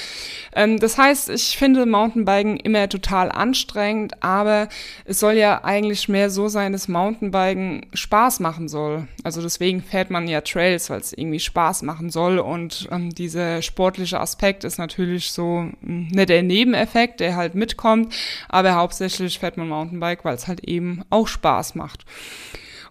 Ähm, 0.52 0.80
das 0.80 0.98
heißt, 0.98 1.30
ich 1.30 1.56
finde 1.56 1.86
Mountainbiken 1.86 2.56
immer 2.56 2.88
total 2.88 3.30
anstrengend, 3.30 4.22
aber 4.22 4.68
es 5.04 5.20
soll 5.20 5.34
ja 5.34 5.62
eigentlich 5.62 6.08
mehr 6.08 6.28
so 6.28 6.48
sein, 6.48 6.72
dass 6.72 6.88
Mountainbiken 6.88 7.86
Spaß 7.94 8.40
machen 8.40 8.68
soll. 8.68 9.06
Also 9.22 9.42
deswegen 9.42 9.80
fährt 9.80 10.10
man 10.10 10.26
ja 10.26 10.40
Trails, 10.40 10.90
weil 10.90 11.00
es 11.00 11.12
irgendwie 11.12 11.40
Spaß 11.40 11.82
machen 11.82 12.10
soll 12.10 12.40
und 12.40 12.88
ähm, 12.90 13.14
dieser 13.14 13.62
sportliche 13.62 14.18
Aspekt 14.18 14.64
ist 14.64 14.78
natürlich 14.78 15.30
so 15.30 15.70
hm, 15.82 16.08
nicht 16.08 16.28
der 16.28 16.42
Nebeneffekt, 16.42 17.20
der 17.20 17.36
halt 17.36 17.54
mitkommt, 17.54 18.12
aber 18.48 18.74
hauptsächlich 18.74 19.38
fährt 19.38 19.56
man 19.56 19.68
Mountainbike, 19.68 20.24
weil 20.24 20.34
es 20.34 20.48
halt 20.48 20.64
eben 20.64 21.02
auch 21.10 21.28
Spaß 21.28 21.76
macht. 21.76 22.04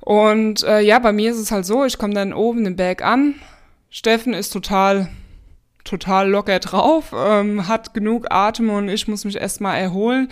Und 0.08 0.64
äh, 0.64 0.80
ja, 0.80 1.00
bei 1.00 1.12
mir 1.12 1.32
ist 1.32 1.38
es 1.38 1.52
halt 1.52 1.66
so, 1.66 1.84
ich 1.84 1.98
komme 1.98 2.14
dann 2.14 2.32
oben 2.32 2.66
im 2.66 2.78
Berg 2.78 3.04
an. 3.04 3.36
Steffen 3.90 4.34
ist 4.34 4.52
total, 4.52 5.10
total 5.84 6.30
locker 6.30 6.60
drauf, 6.60 7.14
ähm, 7.14 7.68
hat 7.68 7.94
genug 7.94 8.28
Atem 8.30 8.70
und 8.70 8.88
ich 8.88 9.10
muss 9.10 9.26
mich 9.26 9.36
erstmal 9.36 9.82
erholen. 9.82 10.30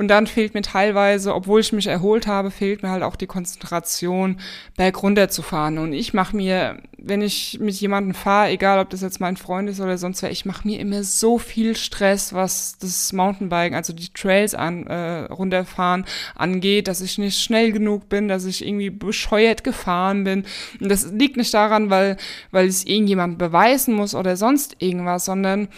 Und 0.00 0.08
dann 0.08 0.26
fehlt 0.26 0.54
mir 0.54 0.62
teilweise, 0.62 1.34
obwohl 1.34 1.60
ich 1.60 1.74
mich 1.74 1.86
erholt 1.86 2.26
habe, 2.26 2.50
fehlt 2.50 2.82
mir 2.82 2.88
halt 2.88 3.02
auch 3.02 3.16
die 3.16 3.26
Konzentration, 3.26 4.40
berg 4.74 5.02
runter 5.02 5.28
zu 5.28 5.42
fahren. 5.42 5.76
Und 5.76 5.92
ich 5.92 6.14
mache 6.14 6.34
mir, 6.34 6.78
wenn 6.96 7.20
ich 7.20 7.58
mit 7.60 7.74
jemandem 7.74 8.14
fahre, 8.14 8.48
egal 8.48 8.78
ob 8.78 8.88
das 8.88 9.02
jetzt 9.02 9.20
mein 9.20 9.36
Freund 9.36 9.68
ist 9.68 9.78
oder 9.78 9.98
sonst 9.98 10.22
wer, 10.22 10.30
ich 10.30 10.46
mache 10.46 10.66
mir 10.66 10.80
immer 10.80 11.04
so 11.04 11.36
viel 11.36 11.76
Stress, 11.76 12.32
was 12.32 12.78
das 12.78 13.12
Mountainbiken, 13.12 13.74
also 13.74 13.92
die 13.92 14.10
Trails 14.14 14.54
an, 14.54 14.86
äh, 14.86 15.24
runterfahren 15.30 16.06
angeht, 16.34 16.88
dass 16.88 17.02
ich 17.02 17.18
nicht 17.18 17.38
schnell 17.38 17.70
genug 17.70 18.08
bin, 18.08 18.26
dass 18.26 18.46
ich 18.46 18.66
irgendwie 18.66 18.88
bescheuert 18.88 19.64
gefahren 19.64 20.24
bin. 20.24 20.46
Und 20.80 20.88
das 20.88 21.12
liegt 21.12 21.36
nicht 21.36 21.52
daran, 21.52 21.90
weil, 21.90 22.16
weil 22.52 22.68
es 22.68 22.86
irgendjemand 22.86 23.36
beweisen 23.36 23.92
muss 23.92 24.14
oder 24.14 24.38
sonst 24.38 24.76
irgendwas, 24.78 25.26
sondern 25.26 25.68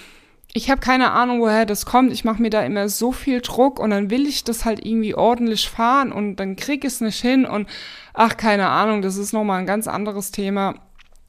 ich 0.55 0.71
habe 0.71 0.81
keine 0.81 1.13
Ahnung, 1.13 1.41
woher 1.41 1.65
das 1.65 1.87
kommt. 1.87 2.13
Ich 2.13 2.25
mache 2.25 2.43
mir 2.43 2.51
da 2.51 2.63
immer 2.63 2.89
so 2.89 3.13
viel 3.13 3.41
Druck 3.41 3.79
und 3.79 3.91
dann 3.91 4.11
will 4.11 4.27
ich 4.27 4.45
das 4.45 4.65
halt 4.65 4.85
irgendwie 4.85 5.15
ordentlich 5.15 5.69
fahren 5.69 6.13
und 6.13 6.37
dann 6.37 6.57
krieg 6.57 6.85
ich 6.85 6.93
es 6.93 7.01
nicht 7.01 7.21
hin 7.21 7.47
und 7.47 7.69
ach, 8.13 8.37
keine 8.37 8.69
Ahnung, 8.69 9.01
das 9.01 9.17
ist 9.17 9.33
nochmal 9.33 9.61
ein 9.61 9.67
ganz 9.67 9.89
anderes 9.89 10.31
Thema. 10.31 10.75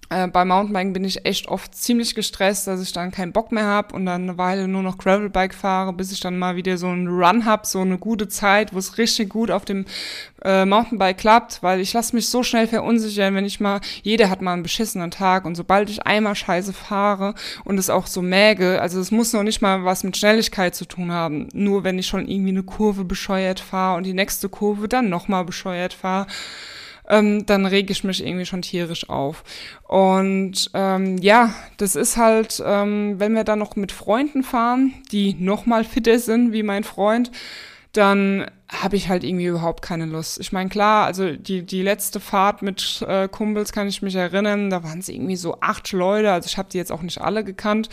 Äh, 0.09 0.27
bei 0.27 0.45
Mountainbiken 0.45 0.93
bin 0.93 1.05
ich 1.05 1.25
echt 1.25 1.47
oft 1.47 1.75
ziemlich 1.75 2.15
gestresst, 2.15 2.67
dass 2.67 2.81
ich 2.81 2.91
dann 2.91 3.11
keinen 3.11 3.31
Bock 3.31 3.51
mehr 3.51 3.65
habe 3.65 3.95
und 3.95 4.05
dann 4.05 4.23
eine 4.23 4.37
Weile 4.37 4.67
nur 4.67 4.83
noch 4.83 4.97
Gravelbike 4.97 5.53
fahre, 5.53 5.93
bis 5.93 6.11
ich 6.11 6.19
dann 6.19 6.37
mal 6.37 6.55
wieder 6.55 6.77
so 6.77 6.87
einen 6.87 7.07
Run 7.07 7.45
hab, 7.45 7.65
so 7.65 7.79
eine 7.79 7.97
gute 7.97 8.27
Zeit, 8.27 8.73
wo 8.73 8.79
es 8.79 8.97
richtig 8.97 9.29
gut 9.29 9.49
auf 9.49 9.65
dem 9.65 9.85
äh, 10.43 10.65
Mountainbike 10.65 11.17
klappt, 11.17 11.63
weil 11.63 11.79
ich 11.79 11.93
lasse 11.93 12.15
mich 12.15 12.27
so 12.29 12.43
schnell 12.43 12.67
verunsichern, 12.67 13.35
wenn 13.35 13.45
ich 13.45 13.59
mal, 13.59 13.79
jeder 14.01 14.29
hat 14.29 14.41
mal 14.41 14.53
einen 14.53 14.63
beschissenen 14.63 15.11
Tag 15.11 15.45
und 15.45 15.55
sobald 15.55 15.89
ich 15.89 16.05
einmal 16.05 16.35
scheiße 16.35 16.73
fahre 16.73 17.33
und 17.63 17.77
es 17.77 17.89
auch 17.89 18.07
so 18.07 18.21
mäge, 18.21 18.81
also 18.81 18.99
es 18.99 19.11
muss 19.11 19.33
noch 19.33 19.43
nicht 19.43 19.61
mal 19.61 19.85
was 19.85 20.03
mit 20.03 20.17
Schnelligkeit 20.17 20.75
zu 20.75 20.85
tun 20.85 21.11
haben, 21.11 21.47
nur 21.53 21.83
wenn 21.83 21.97
ich 21.97 22.07
schon 22.07 22.27
irgendwie 22.27 22.49
eine 22.49 22.63
Kurve 22.63 23.05
bescheuert 23.05 23.59
fahre 23.59 23.97
und 23.97 24.05
die 24.05 24.13
nächste 24.13 24.49
Kurve 24.49 24.87
dann 24.87 25.09
nochmal 25.09 25.45
bescheuert 25.45 25.93
fahre, 25.93 26.27
ähm, 27.13 27.45
dann 27.45 27.65
rege 27.65 27.91
ich 27.91 28.03
mich 28.03 28.25
irgendwie 28.25 28.45
schon 28.45 28.63
tierisch 28.63 29.09
auf. 29.09 29.43
Und 29.87 30.71
ähm, 30.73 31.17
ja, 31.19 31.53
das 31.77 31.95
ist 31.95 32.17
halt, 32.17 32.61
ähm, 32.65 33.19
wenn 33.19 33.35
wir 33.35 33.43
dann 33.43 33.59
noch 33.59 33.75
mit 33.75 33.91
Freunden 33.91 34.43
fahren, 34.43 34.93
die 35.11 35.35
noch 35.35 35.65
mal 35.65 35.83
fitter 35.83 36.17
sind 36.17 36.53
wie 36.53 36.63
mein 36.63 36.83
Freund, 36.83 37.31
dann 37.93 38.49
habe 38.67 38.95
ich 38.95 39.07
halt 39.07 39.23
irgendwie 39.23 39.45
überhaupt 39.45 39.83
keine 39.83 40.05
Lust. 40.05 40.39
Ich 40.39 40.51
meine, 40.51 40.67
klar, 40.67 41.05
also 41.05 41.31
die, 41.33 41.63
die 41.63 41.83
letzte 41.83 42.19
Fahrt 42.19 42.63
mit 42.63 43.05
äh, 43.07 43.27
Kumpels 43.27 43.71
kann 43.71 43.87
ich 43.87 44.01
mich 44.01 44.15
erinnern, 44.15 44.71
da 44.71 44.83
waren 44.83 44.97
es 44.97 45.09
irgendwie 45.09 45.35
so 45.35 45.57
acht 45.61 45.91
Leute, 45.91 46.31
also 46.31 46.47
ich 46.47 46.57
habe 46.57 46.69
die 46.71 46.79
jetzt 46.79 46.91
auch 46.91 47.03
nicht 47.03 47.21
alle 47.21 47.43
gekannt. 47.43 47.89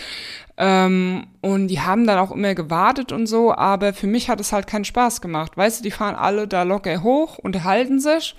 Ähm, 0.57 1.26
und 1.42 1.69
die 1.69 1.80
haben 1.80 2.07
dann 2.07 2.19
auch 2.19 2.30
immer 2.30 2.54
gewartet 2.54 3.12
und 3.12 3.26
so, 3.26 3.54
aber 3.54 3.92
für 3.92 4.07
mich 4.07 4.30
hat 4.30 4.40
es 4.40 4.52
halt 4.52 4.66
keinen 4.66 4.87
Spaß 4.87 5.21
gemacht. 5.21 5.57
Weißt 5.57 5.80
du, 5.80 5.83
die 5.83 5.90
fahren 5.90 6.16
alle 6.16 6.49
da 6.49 6.62
locker 6.62 7.02
hoch, 7.02 7.37
unterhalten 7.37 8.00
sich 8.00 8.35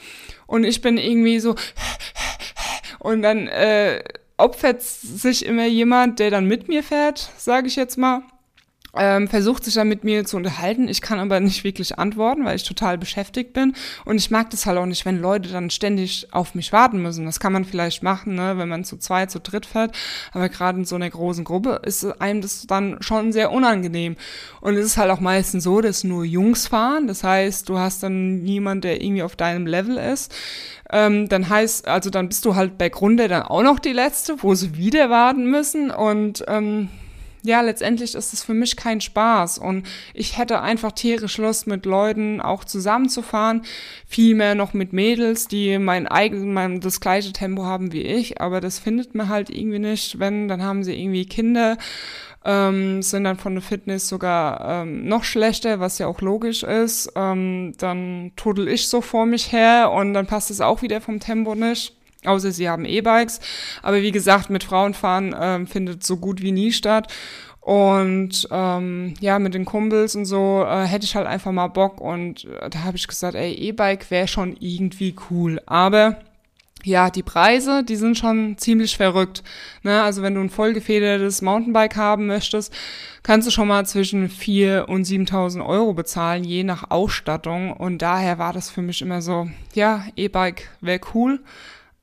und 0.48 0.64
ich 0.64 0.82
bin 0.82 0.98
irgendwie 0.98 1.40
so 1.40 1.56
und 3.00 3.22
dann 3.22 3.48
äh, 3.48 4.04
opfert 4.38 4.82
sich 4.82 5.46
immer 5.46 5.68
jemand, 5.68 6.18
der 6.18 6.32
dann 6.32 6.46
mit 6.46 6.68
mir 6.68 6.82
fährt, 6.82 7.30
sage 7.38 7.68
ich 7.68 7.76
jetzt 7.76 7.98
mal 7.98 8.24
ähm, 8.98 9.28
versucht 9.28 9.64
sich 9.64 9.74
dann 9.74 9.88
mit 9.88 10.04
mir 10.04 10.26
zu 10.26 10.38
unterhalten. 10.38 10.88
Ich 10.88 11.02
kann 11.02 11.20
aber 11.20 11.40
nicht 11.40 11.64
wirklich 11.64 11.98
antworten, 11.98 12.44
weil 12.44 12.56
ich 12.56 12.64
total 12.64 12.98
beschäftigt 12.98 13.54
bin. 13.54 13.74
Und 14.06 14.18
ich 14.18 14.32
mag 14.32 14.50
das 14.50 14.66
halt 14.66 14.78
auch 14.78 14.86
nicht, 14.86 15.06
wenn 15.06 15.22
Leute 15.22 15.50
dann 15.50 15.70
ständig 15.70 16.28
auf 16.32 16.56
mich 16.56 16.74
warten 16.74 17.02
müssen. 17.02 17.26
Das 17.26 17.40
kann 17.40 17.54
man 17.54 17.66
vielleicht 17.66 18.04
machen, 18.04 18.36
ne, 18.36 18.58
wenn 18.58 18.70
man 18.70 18.84
zu 18.84 18.98
zweit, 18.98 19.32
zu 19.32 19.40
dritt 19.40 19.66
fährt. 19.66 19.96
Aber 20.34 20.50
gerade 20.50 20.80
in 20.80 20.86
so 20.86 20.96
einer 20.96 21.10
großen 21.10 21.44
Gruppe 21.44 21.82
ist 21.86 22.04
einem 22.22 22.42
das 22.42 22.68
dann 22.68 22.98
schon 23.02 23.32
sehr 23.32 23.52
unangenehm. 23.52 24.18
Und 24.60 24.76
es 24.76 24.86
ist 24.86 24.98
halt 24.98 25.12
auch 25.12 25.22
meistens 25.22 25.64
so, 25.64 25.82
dass 25.82 26.04
nur 26.04 26.26
Jungs 26.26 26.68
fahren. 26.68 27.08
Das 27.08 27.24
heißt, 27.24 27.70
du 27.70 27.80
hast 27.80 28.04
dann 28.04 28.42
niemand, 28.44 28.84
der 28.84 29.02
irgendwie 29.02 29.24
auf 29.24 29.36
deinem 29.36 29.68
Level 29.68 29.98
ist. 29.98 30.34
Ähm, 30.92 31.30
dann 31.30 31.48
heißt, 31.48 31.88
also 31.88 32.10
dann 32.10 32.28
bist 32.28 32.44
du 32.44 32.56
halt 32.56 32.78
bei 32.78 32.90
Grunde 32.90 33.30
dann 33.30 33.44
auch 33.44 33.64
noch 33.64 33.80
die 33.80 33.94
Letzte, 33.94 34.44
wo 34.44 34.54
sie 34.56 34.76
wieder 34.76 35.10
warten 35.10 35.50
müssen. 35.50 35.92
Und 35.92 36.44
ähm, 36.50 36.90
ja, 37.44 37.62
letztendlich 37.62 38.16
ist 38.16 38.34
es 38.34 38.44
für 38.44 38.54
mich 38.54 38.76
kein 38.76 39.02
Spaß. 39.02 39.58
Und 39.58 39.88
ich 40.14 40.38
hätte 40.38 40.62
einfach 40.62 40.92
tierisch 40.92 41.38
Lust, 41.38 41.68
mit 41.68 41.86
Leuten 41.86 42.42
auch 42.42 42.64
zusammenzufahren, 42.64 43.64
vielmehr 44.08 44.56
noch 44.56 44.74
mit 44.74 44.94
Mädels, 44.94 45.48
die 45.48 45.78
mein 45.80 46.08
eigenes, 46.08 46.46
mein, 46.46 46.80
das 46.80 47.00
gleiche 47.00 47.34
Tempo 47.34 47.64
haben 47.64 47.94
wie 47.94 48.02
ich, 48.02 48.42
aber 48.42 48.62
das 48.62 48.80
findet 48.80 49.16
man 49.16 49.30
halt 49.30 49.50
irgendwie 49.50 49.80
nicht, 49.80 50.20
wenn, 50.20 50.48
dann 50.48 50.64
haben 50.64 50.84
sie 50.84 51.00
irgendwie 51.00 51.26
Kinder, 51.26 51.78
ähm, 52.44 53.02
sind 53.02 53.24
dann 53.24 53.38
von 53.38 53.54
der 53.54 53.62
Fitness 53.62 54.08
sogar 54.08 54.84
ähm, 54.84 55.08
noch 55.08 55.24
schlechter, 55.24 55.80
was 55.80 56.00
ja 56.00 56.08
auch 56.08 56.22
logisch 56.22 56.64
ist, 56.64 57.12
ähm, 57.16 57.74
dann 57.78 58.32
tudel 58.36 58.68
ich 58.68 58.88
so 58.88 59.02
vor 59.02 59.26
mich 59.26 59.52
her 59.52 59.92
und 59.92 60.14
dann 60.14 60.28
passt 60.28 60.52
es 60.52 60.62
auch 60.62 60.82
wieder 60.82 61.02
vom 61.02 61.20
Tempo 61.20 61.56
nicht. 61.56 61.96
Außer 62.26 62.52
sie 62.52 62.70
haben 62.70 62.86
E-Bikes. 62.86 63.40
Aber 63.82 64.02
wie 64.02 64.12
gesagt, 64.12 64.50
mit 64.50 64.64
Frauenfahren 64.64 65.36
ähm, 65.40 65.68
findet 65.68 66.04
so 66.04 66.18
gut 66.18 66.42
wie 66.42 66.52
nie 66.52 66.72
statt. 66.72 67.12
Und 67.62 68.48
ähm, 68.50 69.14
ja, 69.20 69.38
mit 69.38 69.54
den 69.54 69.66
Kumpels 69.66 70.16
und 70.16 70.26
so 70.26 70.66
äh, 70.68 70.86
hätte 70.86 71.06
ich 71.06 71.16
halt 71.16 71.28
einfach 71.28 71.52
mal 71.52 71.68
Bock. 71.68 72.02
Und 72.02 72.46
äh, 72.46 72.70
da 72.70 72.84
habe 72.84 72.98
ich 72.98 73.08
gesagt, 73.08 73.36
ey, 73.36 73.54
E-Bike 73.54 74.10
wäre 74.10 74.28
schon 74.28 74.56
irgendwie 74.60 75.16
cool. 75.30 75.62
Aber 75.68 76.18
ja, 76.84 77.12
die 77.12 77.22
Preise, 77.22 77.84
die 77.84 77.96
sind 77.96 78.18
schon 78.18 78.58
ziemlich 78.58 78.98
verrückt. 78.98 79.44
Ne? 79.84 80.02
Also 80.02 80.24
wenn 80.24 80.34
du 80.34 80.42
ein 80.42 80.50
vollgefedertes 80.50 81.44
Mountainbike 81.44 81.96
haben 81.96 82.26
möchtest, 82.26 82.74
kannst 83.22 83.48
du 83.48 83.52
schon 83.52 83.68
mal 83.68 83.86
zwischen 83.86 84.30
4.000 84.30 84.82
und 84.86 85.06
7.000 85.06 85.64
Euro 85.64 85.94
bezahlen, 85.94 86.44
je 86.44 86.64
nach 86.64 86.90
Ausstattung. 86.90 87.74
Und 87.74 88.00
daher 88.00 88.40
war 88.40 88.54
das 88.54 88.72
für 88.72 88.82
mich 88.82 89.04
immer 89.04 89.22
so, 89.22 89.50
ja, 89.76 90.06
E-Bike 90.16 90.70
wäre 90.82 91.02
cool 91.14 91.40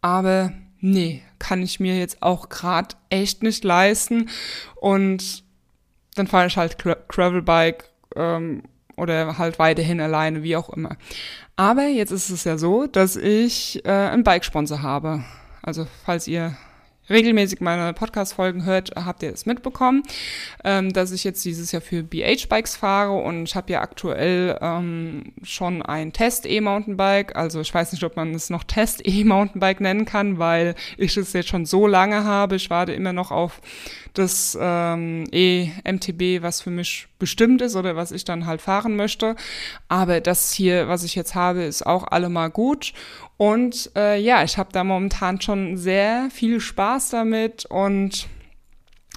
aber 0.01 0.53
nee, 0.81 1.23
kann 1.39 1.63
ich 1.63 1.81
mir 1.81 1.99
jetzt 1.99 2.23
auch 2.23 2.49
gerade 2.49 2.97
echt 3.11 3.43
nicht 3.43 3.65
leisten. 3.65 4.29
Und 4.77 5.45
dann 6.15 6.27
fahre 6.27 6.47
ich 6.47 6.57
halt 6.57 6.79
Gravelbike 6.79 7.85
ähm, 8.17 8.63
oder 8.97 9.39
halt 9.39 9.59
weiterhin 9.59 10.01
alleine, 10.01 10.43
wie 10.43 10.57
auch 10.57 10.71
immer. 10.71 10.97
Aber 11.57 11.87
jetzt 11.87 12.11
ist 12.11 12.31
es 12.31 12.45
ja 12.45 12.59
so, 12.59 12.87
dass 12.87 13.17
ich 13.17 13.85
äh, 13.85 13.91
einen 13.91 14.25
Bike-Sponsor 14.25 14.83
habe. 14.83 15.25
Also 15.63 15.87
falls 16.05 16.27
ihr 16.29 16.57
regelmäßig 17.11 17.61
meine 17.61 17.93
Podcast-Folgen 17.93 18.65
hört, 18.65 18.93
habt 18.97 19.23
ihr 19.23 19.33
es 19.33 19.47
mitbekommen, 19.47 20.03
ähm, 20.65 20.93
dass 20.93 21.13
ich 21.13 21.25
jetzt 21.25 21.45
dieses 21.45 21.73
Jahr 21.73 21.83
für 21.83 22.03
BH-Bikes 22.03 22.77
fahre 22.77 23.13
und 23.13 23.45
ich 23.45 23.57
habe 23.57 23.73
ja 23.73 23.81
aktuell 23.81 24.59
ähm, 24.61 25.33
schon 25.43 25.83
ein 25.83 26.13
Test-E-Mountainbike. 26.13 27.37
Also 27.37 27.61
ich 27.61 27.73
weiß 27.73 27.93
nicht, 27.93 28.05
ob 28.05 28.17
man 28.17 28.35
es 28.35 28.51
noch 28.51 28.65
Test-E-Mountainbike 28.65 29.81
nennen 29.81 30.05
kann, 30.05 30.39
weil 30.39 30.75
ich 30.97 31.17
es 31.17 31.33
jetzt 31.33 31.49
schon 31.49 31.67
so 31.67 31.87
lange 31.87 32.25
habe. 32.25 32.57
Ich 32.57 32.71
warte 32.71 32.93
immer 32.93 33.13
noch 33.13 33.31
auf 33.31 33.61
das 34.15 34.57
ähm, 34.61 35.25
E-MTB, 35.31 36.43
was 36.43 36.61
für 36.61 36.71
mich 36.71 37.09
bestimmt 37.19 37.63
ist 37.63 37.77
oder 37.77 37.97
was 37.97 38.13
ich 38.13 38.25
dann 38.25 38.47
halt 38.47 38.61
fahren 38.61 38.97
möchte. 38.97 39.37
Aber 39.89 40.21
das 40.21 40.53
hier, 40.53 40.89
was 40.89 41.05
ich 41.05 41.15
jetzt 41.15 41.35
habe, 41.35 41.63
ist 41.63 41.87
auch 41.87 42.05
allemal 42.05 42.51
gut. 42.51 42.93
Und 43.37 43.91
äh, 43.97 44.21
ja, 44.21 44.43
ich 44.43 44.59
habe 44.59 44.71
da 44.73 44.85
momentan 44.85 45.41
schon 45.41 45.77
sehr 45.77 46.29
viel 46.33 46.61
Spaß 46.61 47.11
damit 47.11 47.67
und 47.67 48.29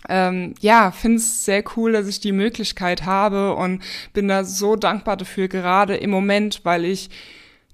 ähm, 0.10 0.55
ja, 0.60 0.91
finde 0.91 1.17
es 1.17 1.45
sehr 1.45 1.63
cool, 1.75 1.91
dass 1.91 2.07
ich 2.07 2.19
die 2.19 2.31
Möglichkeit 2.31 3.05
habe 3.05 3.55
und 3.55 3.83
bin 4.13 4.27
da 4.27 4.43
so 4.43 4.75
dankbar 4.75 5.17
dafür, 5.17 5.48
gerade 5.48 5.95
im 5.95 6.10
Moment, 6.10 6.62
weil 6.63 6.86
ich 6.86 7.10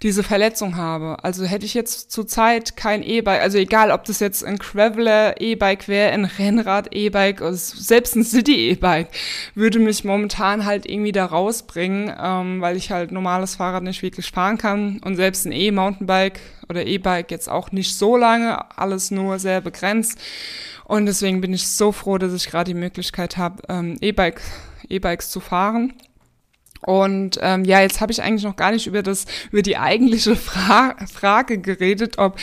diese 0.04 0.24
Verletzung 0.24 0.78
habe. 0.78 1.24
Also 1.24 1.46
hätte 1.46 1.66
ich 1.66 1.74
jetzt 1.74 2.12
zurzeit 2.12 2.76
kein 2.78 3.02
E-Bike, 3.02 3.42
also 3.42 3.58
egal, 3.58 3.92
ob 3.92 4.04
das 4.04 4.20
jetzt 4.20 4.44
ein 4.44 4.58
Graveler 4.58 5.42
E-Bike 5.42 5.88
wäre, 5.88 6.12
ein 6.12 6.26
Rennrad 6.26 6.94
E-Bike, 6.94 7.42
selbst 7.52 8.16
ein 8.16 8.24
City 8.24 8.70
E-Bike, 8.70 9.10
würde 9.56 9.80
mich 9.80 10.04
momentan 10.04 10.66
halt 10.66 10.86
irgendwie 10.86 11.12
da 11.12 11.26
rausbringen, 11.26 12.14
ähm, 12.22 12.62
weil 12.62 12.78
ich 12.78 12.92
halt 12.92 13.12
normales 13.12 13.56
Fahrrad 13.56 13.84
nicht 13.84 14.04
wirklich 14.04 14.30
fahren 14.30 14.58
kann 14.58 15.00
und 15.04 15.16
selbst 15.16 15.46
ein 15.46 15.52
E-Mountainbike 15.52 16.40
oder 16.70 16.86
E-Bike 16.86 17.32
jetzt 17.32 17.50
auch 17.50 17.72
nicht 17.72 17.96
so 17.98 18.18
lange, 18.18 18.78
alles 18.78 19.10
nur 19.10 19.40
sehr 19.40 19.62
begrenzt. 19.62 20.20
Und 20.86 21.06
deswegen 21.06 21.42
bin 21.42 21.54
ich 21.54 21.68
so 21.68 21.92
froh, 21.92 22.18
dass 22.18 22.34
ich 22.34 22.50
gerade 22.50 22.72
die 22.74 22.80
Möglichkeit 22.80 23.38
habe, 23.38 23.64
ähm, 23.68 23.98
E-Bike, 24.00 24.42
E-Bikes 24.88 25.32
zu 25.32 25.40
fahren. 25.40 25.94
Und 26.82 27.40
ähm, 27.42 27.66
ja, 27.66 27.82
jetzt 27.82 28.02
habe 28.02 28.12
ich 28.12 28.22
eigentlich 28.22 28.44
noch 28.44 28.56
gar 28.56 28.72
nicht 28.72 28.88
über 28.88 29.02
das 29.04 29.26
über 29.52 29.62
die 29.62 29.78
eigentliche 29.78 30.36
Fra 30.36 30.96
Frage 31.12 31.60
geredet, 31.60 32.18
ob 32.18 32.38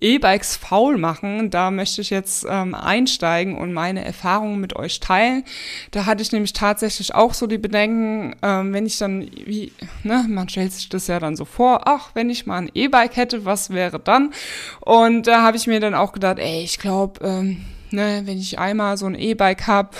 E-Bikes 0.00 0.56
faul 0.56 0.98
machen. 0.98 1.50
Da 1.50 1.70
möchte 1.70 2.00
ich 2.00 2.10
jetzt 2.10 2.46
ähm, 2.48 2.74
einsteigen 2.74 3.56
und 3.58 3.72
meine 3.72 4.04
Erfahrungen 4.04 4.60
mit 4.60 4.76
euch 4.76 5.00
teilen. 5.00 5.44
Da 5.90 6.06
hatte 6.06 6.22
ich 6.22 6.32
nämlich 6.32 6.52
tatsächlich 6.52 7.14
auch 7.14 7.34
so 7.34 7.46
die 7.46 7.58
Bedenken, 7.58 8.36
ähm, 8.42 8.72
wenn 8.72 8.86
ich 8.86 8.98
dann, 8.98 9.22
wie, 9.44 9.72
ne, 10.04 10.24
man 10.28 10.48
stellt 10.48 10.72
sich 10.72 10.88
das 10.88 11.06
ja 11.06 11.18
dann 11.18 11.36
so 11.36 11.44
vor, 11.44 11.82
ach, 11.86 12.10
wenn 12.14 12.30
ich 12.30 12.46
mal 12.46 12.58
ein 12.58 12.70
E-Bike 12.74 13.16
hätte, 13.16 13.44
was 13.44 13.70
wäre 13.70 13.98
dann? 13.98 14.32
Und 14.80 15.26
da 15.26 15.42
habe 15.42 15.56
ich 15.56 15.66
mir 15.66 15.80
dann 15.80 15.94
auch 15.94 16.12
gedacht, 16.12 16.38
ey, 16.38 16.62
ich 16.62 16.78
glaube, 16.78 17.20
ähm, 17.26 17.64
ne, 17.90 18.22
wenn 18.24 18.38
ich 18.38 18.58
einmal 18.58 18.96
so 18.96 19.06
ein 19.06 19.14
E-Bike 19.14 19.66
habe 19.66 19.90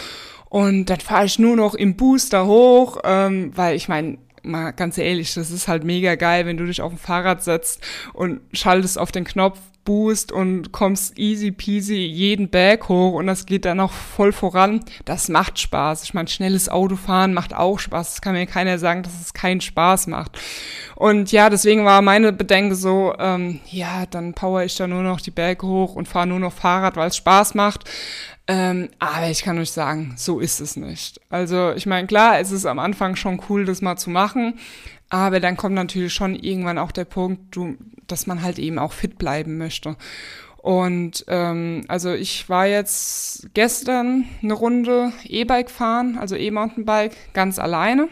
und 0.48 0.86
dann 0.86 1.00
fahre 1.00 1.26
ich 1.26 1.38
nur 1.38 1.56
noch 1.56 1.74
im 1.74 1.96
Booster 1.96 2.46
hoch, 2.46 2.98
ähm, 3.04 3.52
weil 3.54 3.76
ich 3.76 3.88
meine, 3.88 4.18
mal 4.42 4.70
ganz 4.72 4.98
ehrlich, 4.98 5.34
das 5.34 5.50
ist 5.50 5.68
halt 5.68 5.84
mega 5.84 6.14
geil, 6.14 6.46
wenn 6.46 6.56
du 6.56 6.66
dich 6.66 6.80
auf 6.80 6.92
ein 6.92 6.98
Fahrrad 6.98 7.42
setzt 7.42 7.82
und 8.14 8.40
schaltest 8.52 8.98
auf 8.98 9.12
den 9.12 9.24
Knopf 9.24 9.58
Boost 9.88 10.32
und 10.32 10.70
kommst 10.70 11.18
easy 11.18 11.50
peasy 11.50 11.96
jeden 11.96 12.50
Berg 12.50 12.90
hoch 12.90 13.14
und 13.14 13.26
das 13.26 13.46
geht 13.46 13.64
dann 13.64 13.80
auch 13.80 13.90
voll 13.90 14.32
voran. 14.32 14.84
Das 15.06 15.30
macht 15.30 15.58
Spaß. 15.58 16.02
Ich 16.02 16.12
meine, 16.12 16.28
schnelles 16.28 16.68
Autofahren 16.68 17.32
macht 17.32 17.54
auch 17.54 17.78
Spaß. 17.78 18.10
Das 18.10 18.20
kann 18.20 18.34
mir 18.34 18.44
keiner 18.44 18.78
sagen, 18.78 19.02
dass 19.02 19.18
es 19.18 19.32
keinen 19.32 19.62
Spaß 19.62 20.08
macht. 20.08 20.38
Und 20.94 21.32
ja, 21.32 21.48
deswegen 21.48 21.86
war 21.86 22.02
meine 22.02 22.34
Bedenke 22.34 22.74
so, 22.74 23.14
ähm, 23.18 23.60
ja, 23.70 24.04
dann 24.04 24.34
power 24.34 24.62
ich 24.62 24.76
da 24.76 24.86
nur 24.86 25.02
noch 25.02 25.22
die 25.22 25.30
Berge 25.30 25.66
hoch 25.66 25.94
und 25.94 26.06
fahre 26.06 26.26
nur 26.26 26.38
noch 26.38 26.52
Fahrrad, 26.52 26.96
weil 26.96 27.08
es 27.08 27.16
Spaß 27.16 27.54
macht. 27.54 27.84
Ähm, 28.50 28.88
aber 28.98 29.28
ich 29.28 29.42
kann 29.42 29.58
euch 29.58 29.70
sagen, 29.70 30.14
so 30.16 30.40
ist 30.40 30.60
es 30.60 30.76
nicht. 30.76 31.20
Also 31.28 31.72
ich 31.72 31.84
meine, 31.84 32.06
klar, 32.06 32.40
es 32.40 32.50
ist 32.50 32.64
am 32.64 32.78
Anfang 32.78 33.14
schon 33.14 33.42
cool, 33.48 33.66
das 33.66 33.82
mal 33.82 33.96
zu 33.96 34.08
machen, 34.08 34.58
aber 35.10 35.38
dann 35.38 35.58
kommt 35.58 35.74
natürlich 35.74 36.14
schon 36.14 36.34
irgendwann 36.34 36.78
auch 36.78 36.90
der 36.90 37.04
Punkt, 37.04 37.54
du, 37.54 37.76
dass 38.06 38.26
man 38.26 38.42
halt 38.42 38.58
eben 38.58 38.78
auch 38.78 38.92
fit 38.92 39.18
bleiben 39.18 39.58
möchte. 39.58 39.96
Und 40.56 41.24
ähm, 41.28 41.84
also 41.88 42.12
ich 42.12 42.48
war 42.48 42.66
jetzt 42.66 43.48
gestern 43.52 44.24
eine 44.42 44.54
Runde 44.54 45.12
E-Bike 45.24 45.70
fahren, 45.70 46.18
also 46.18 46.34
E-Mountainbike, 46.34 47.16
ganz 47.34 47.58
alleine. 47.58 48.08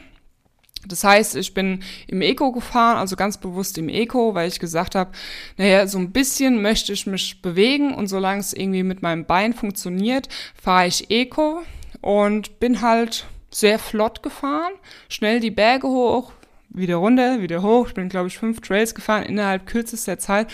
Das 0.89 1.05
heißt, 1.05 1.37
ich 1.37 1.55
bin 1.55 1.83
im 2.07 2.23
Eco 2.23 2.53
gefahren, 2.53 2.99
also 2.99 3.17
ganz 3.17 3.39
bewusst 3.39 3.79
im 3.79 3.89
Eco, 3.89 4.35
weil 4.35 4.49
ich 4.49 4.59
gesagt 4.59 4.95
habe, 4.95 5.11
naja, 5.57 5.87
so 5.87 5.99
ein 5.99 6.13
bisschen 6.13 6.63
möchte 6.63 6.93
ich 6.93 7.07
mich 7.07 7.43
bewegen 7.43 7.95
und 7.95 8.09
solange 8.09 8.41
es 8.41 8.53
irgendwie 8.53 8.83
mit 8.83 9.03
meinem 9.03 9.25
Bein 9.25 9.53
funktioniert, 9.53 10.29
fahre 10.61 10.87
ich 10.87 11.11
Eco 11.11 11.63
und 12.01 12.61
bin 12.61 12.81
halt 12.83 13.27
sehr 13.51 13.79
flott 13.79 14.23
gefahren, 14.23 14.73
schnell 15.09 15.41
die 15.41 15.51
Berge 15.51 15.89
hoch, 15.89 16.33
wieder 16.69 16.97
runter, 16.97 17.41
wieder 17.41 17.63
hoch. 17.63 17.89
Ich 17.89 17.95
bin, 17.95 18.09
glaube 18.09 18.29
ich, 18.29 18.39
fünf 18.39 18.61
Trails 18.61 18.95
gefahren 18.95 19.23
innerhalb 19.23 19.67
kürzester 19.67 20.19
Zeit 20.19 20.49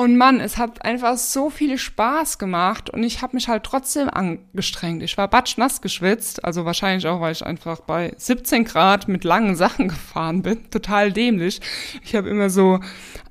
und 0.00 0.16
Mann, 0.16 0.40
es 0.40 0.56
hat 0.56 0.82
einfach 0.82 1.18
so 1.18 1.50
viel 1.50 1.76
Spaß 1.76 2.38
gemacht 2.38 2.88
und 2.88 3.02
ich 3.02 3.20
habe 3.20 3.36
mich 3.36 3.48
halt 3.48 3.64
trotzdem 3.64 4.08
angestrengt. 4.08 5.02
Ich 5.02 5.18
war 5.18 5.28
batschnass 5.28 5.82
geschwitzt, 5.82 6.42
also 6.42 6.64
wahrscheinlich 6.64 7.06
auch, 7.06 7.20
weil 7.20 7.32
ich 7.32 7.44
einfach 7.44 7.80
bei 7.80 8.14
17 8.16 8.64
Grad 8.64 9.08
mit 9.08 9.24
langen 9.24 9.56
Sachen 9.56 9.88
gefahren 9.90 10.40
bin. 10.40 10.70
Total 10.70 11.12
dämlich. 11.12 11.60
Ich 12.02 12.14
habe 12.14 12.30
immer 12.30 12.48
so 12.48 12.80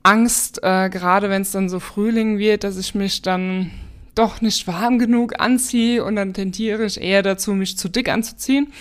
Angst, 0.03 0.59
äh, 0.61 0.91
gerade 0.91 1.31
wenn 1.31 1.41
es 1.41 1.49
dann 1.49 1.69
so 1.69 1.79
Frühling 1.79 2.37
wird, 2.37 2.63
dass 2.63 2.77
ich 2.77 2.93
mich 2.93 3.23
dann 3.23 3.71
doch 4.13 4.39
nicht 4.39 4.67
warm 4.67 4.99
genug 4.99 5.39
anziehe 5.41 6.03
und 6.03 6.17
dann 6.17 6.35
tendiere 6.35 6.85
ich 6.85 7.01
eher 7.01 7.23
dazu, 7.23 7.55
mich 7.55 7.79
zu 7.79 7.89
dick 7.89 8.09
anzuziehen 8.09 8.71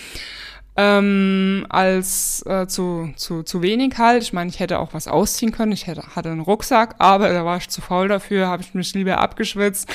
ähm, 0.81 1.65
als 1.67 2.41
äh, 2.45 2.65
zu, 2.67 3.11
zu, 3.17 3.43
zu 3.43 3.61
wenig 3.61 3.97
halt. 3.97 4.23
Ich 4.23 4.31
meine, 4.31 4.49
ich 4.49 4.61
hätte 4.61 4.79
auch 4.79 4.93
was 4.93 5.09
ausziehen 5.09 5.51
können. 5.51 5.73
Ich 5.73 5.87
hätte, 5.87 6.15
hatte 6.15 6.31
einen 6.31 6.39
Rucksack, 6.39 6.95
aber 6.99 7.27
da 7.33 7.43
war 7.43 7.57
ich 7.57 7.67
zu 7.67 7.81
faul 7.81 8.07
dafür, 8.07 8.47
habe 8.47 8.63
ich 8.63 8.73
mich 8.73 8.93
lieber 8.93 9.17
abgeschwitzt. 9.17 9.93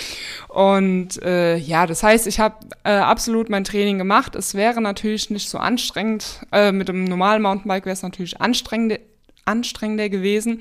Und 0.49 1.23
äh, 1.23 1.57
ja, 1.57 1.87
das 1.87 2.03
heißt, 2.03 2.27
ich 2.27 2.39
habe 2.39 2.57
äh, 2.85 2.91
absolut 2.91 3.49
mein 3.49 3.65
Training 3.65 3.97
gemacht. 3.97 4.37
Es 4.37 4.55
wäre 4.55 4.83
natürlich 4.83 5.31
nicht 5.31 5.49
so 5.49 5.57
anstrengend. 5.57 6.41
Äh, 6.53 6.71
mit 6.71 6.89
dem 6.89 7.05
normalen 7.05 7.41
Mountainbike 7.41 7.87
wäre 7.87 7.95
es 7.95 8.03
natürlich 8.03 8.43
anstrengender, 8.43 8.99
anstrengender 9.47 10.11
gewesen. 10.11 10.61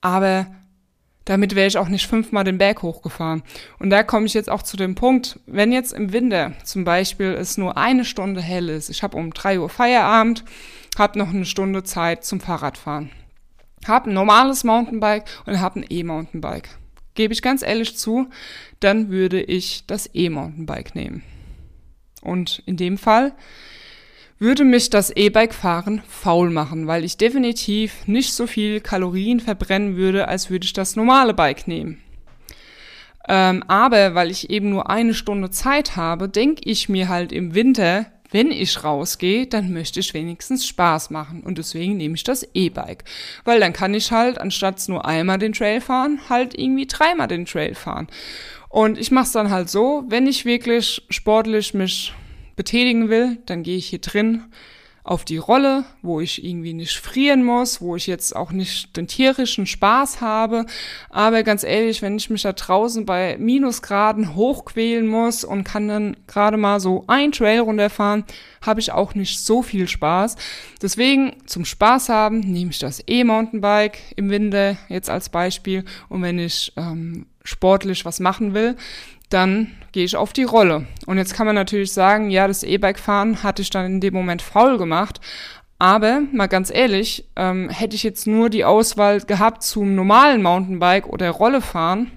Aber 0.00 0.46
damit 1.26 1.54
wäre 1.54 1.66
ich 1.66 1.76
auch 1.76 1.88
nicht 1.88 2.06
fünfmal 2.06 2.44
den 2.44 2.56
Berg 2.56 2.82
hochgefahren. 2.82 3.42
Und 3.78 3.90
da 3.90 4.02
komme 4.02 4.26
ich 4.26 4.34
jetzt 4.34 4.48
auch 4.48 4.62
zu 4.62 4.76
dem 4.76 4.94
Punkt, 4.94 5.38
wenn 5.46 5.72
jetzt 5.72 5.92
im 5.92 6.12
Winter 6.12 6.52
zum 6.64 6.84
Beispiel 6.84 7.32
es 7.32 7.58
nur 7.58 7.76
eine 7.76 8.04
Stunde 8.04 8.40
hell 8.40 8.70
ist, 8.70 8.88
ich 8.88 9.02
habe 9.02 9.16
um 9.16 9.34
drei 9.34 9.60
Uhr 9.60 9.68
Feierabend, 9.68 10.44
habe 10.96 11.18
noch 11.18 11.28
eine 11.28 11.44
Stunde 11.44 11.82
Zeit 11.82 12.24
zum 12.24 12.40
Fahrradfahren. 12.40 13.10
Habe 13.86 14.10
ein 14.10 14.14
normales 14.14 14.64
Mountainbike 14.64 15.24
und 15.46 15.60
habe 15.60 15.80
ein 15.80 15.86
E-Mountainbike. 15.88 16.70
Gebe 17.14 17.34
ich 17.34 17.42
ganz 17.42 17.62
ehrlich 17.62 17.96
zu, 17.96 18.28
dann 18.80 19.10
würde 19.10 19.42
ich 19.42 19.84
das 19.86 20.08
E-Mountainbike 20.14 20.94
nehmen. 20.94 21.22
Und 22.22 22.62
in 22.66 22.76
dem 22.76 22.98
Fall 22.98 23.34
würde 24.38 24.64
mich 24.64 24.90
das 24.90 25.10
E-Bike-Fahren 25.10 26.02
faul 26.08 26.50
machen, 26.50 26.86
weil 26.86 27.04
ich 27.04 27.16
definitiv 27.16 28.06
nicht 28.06 28.34
so 28.34 28.46
viel 28.46 28.80
Kalorien 28.80 29.40
verbrennen 29.40 29.96
würde, 29.96 30.28
als 30.28 30.50
würde 30.50 30.66
ich 30.66 30.72
das 30.72 30.96
normale 30.96 31.32
Bike 31.32 31.66
nehmen. 31.66 32.02
Ähm, 33.28 33.64
aber 33.66 34.14
weil 34.14 34.30
ich 34.30 34.50
eben 34.50 34.70
nur 34.70 34.90
eine 34.90 35.14
Stunde 35.14 35.50
Zeit 35.50 35.96
habe, 35.96 36.28
denke 36.28 36.62
ich 36.64 36.88
mir 36.88 37.08
halt 37.08 37.32
im 37.32 37.54
Winter, 37.54 38.06
wenn 38.30 38.50
ich 38.50 38.84
rausgehe, 38.84 39.46
dann 39.46 39.72
möchte 39.72 40.00
ich 40.00 40.12
wenigstens 40.12 40.66
Spaß 40.66 41.10
machen. 41.10 41.42
Und 41.42 41.58
deswegen 41.58 41.96
nehme 41.96 42.16
ich 42.16 42.24
das 42.24 42.46
E-Bike. 42.54 43.04
Weil 43.44 43.60
dann 43.60 43.72
kann 43.72 43.94
ich 43.94 44.12
halt, 44.12 44.38
anstatt 44.38 44.86
nur 44.88 45.06
einmal 45.06 45.38
den 45.38 45.52
Trail 45.52 45.80
fahren, 45.80 46.20
halt 46.28 46.58
irgendwie 46.58 46.86
dreimal 46.86 47.28
den 47.28 47.46
Trail 47.46 47.74
fahren. 47.74 48.08
Und 48.68 48.98
ich 48.98 49.10
mache 49.10 49.26
es 49.26 49.32
dann 49.32 49.50
halt 49.50 49.70
so, 49.70 50.04
wenn 50.08 50.26
ich 50.26 50.44
wirklich 50.44 51.02
sportlich 51.08 51.72
mich 51.72 52.12
betätigen 52.56 53.08
will, 53.08 53.38
dann 53.46 53.62
gehe 53.62 53.76
ich 53.76 53.86
hier 53.86 54.00
drin 54.00 54.44
auf 55.06 55.24
die 55.24 55.36
Rolle, 55.36 55.84
wo 56.02 56.20
ich 56.20 56.44
irgendwie 56.44 56.72
nicht 56.72 56.96
frieren 56.96 57.44
muss, 57.44 57.80
wo 57.80 57.94
ich 57.94 58.08
jetzt 58.08 58.34
auch 58.34 58.50
nicht 58.50 58.96
den 58.96 59.06
tierischen 59.06 59.64
Spaß 59.64 60.20
habe. 60.20 60.66
Aber 61.10 61.44
ganz 61.44 61.62
ehrlich, 61.62 62.02
wenn 62.02 62.16
ich 62.16 62.28
mich 62.28 62.42
da 62.42 62.52
draußen 62.52 63.06
bei 63.06 63.36
Minusgraden 63.38 64.34
hochquälen 64.34 65.06
muss 65.06 65.44
und 65.44 65.62
kann 65.62 65.86
dann 65.86 66.16
gerade 66.26 66.56
mal 66.56 66.80
so 66.80 67.04
ein 67.06 67.30
Trail 67.30 67.60
runterfahren, 67.60 68.24
habe 68.62 68.80
ich 68.80 68.90
auch 68.90 69.14
nicht 69.14 69.38
so 69.38 69.62
viel 69.62 69.86
Spaß. 69.86 70.34
Deswegen 70.82 71.34
zum 71.46 71.64
Spaß 71.64 72.08
haben 72.08 72.40
nehme 72.40 72.72
ich 72.72 72.80
das 72.80 73.00
E-Mountainbike 73.06 73.98
im 74.16 74.28
Winter 74.28 74.76
jetzt 74.88 75.08
als 75.08 75.28
Beispiel. 75.28 75.84
Und 76.08 76.22
wenn 76.22 76.40
ich 76.40 76.72
ähm, 76.76 77.26
sportlich 77.44 78.04
was 78.04 78.18
machen 78.18 78.54
will, 78.54 78.74
dann 79.28 79.72
gehe 79.92 80.04
ich 80.04 80.16
auf 80.16 80.32
die 80.32 80.44
Rolle. 80.44 80.86
Und 81.06 81.18
jetzt 81.18 81.34
kann 81.34 81.46
man 81.46 81.54
natürlich 81.54 81.92
sagen, 81.92 82.30
ja, 82.30 82.46
das 82.46 82.62
E-Bike-Fahren 82.62 83.42
hatte 83.42 83.62
ich 83.62 83.70
dann 83.70 83.86
in 83.86 84.00
dem 84.00 84.14
Moment 84.14 84.42
faul 84.42 84.78
gemacht. 84.78 85.20
Aber 85.78 86.22
mal 86.32 86.46
ganz 86.46 86.70
ehrlich, 86.70 87.28
ähm, 87.36 87.68
hätte 87.68 87.96
ich 87.96 88.02
jetzt 88.02 88.26
nur 88.26 88.48
die 88.48 88.64
Auswahl 88.64 89.20
gehabt 89.20 89.62
zum 89.62 89.94
normalen 89.94 90.42
Mountainbike 90.42 91.06
oder 91.06 91.30
Rolle 91.30 91.60
fahren, 91.60 92.10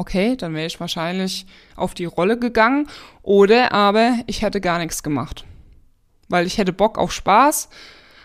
okay, 0.00 0.34
dann 0.36 0.54
wäre 0.54 0.66
ich 0.66 0.80
wahrscheinlich 0.80 1.46
auf 1.76 1.94
die 1.94 2.06
Rolle 2.06 2.38
gegangen. 2.38 2.88
Oder 3.22 3.72
aber 3.72 4.14
ich 4.26 4.42
hätte 4.42 4.60
gar 4.60 4.78
nichts 4.78 5.02
gemacht. 5.02 5.44
Weil 6.28 6.46
ich 6.46 6.58
hätte 6.58 6.72
Bock 6.72 6.98
auf 6.98 7.12
Spaß 7.12 7.68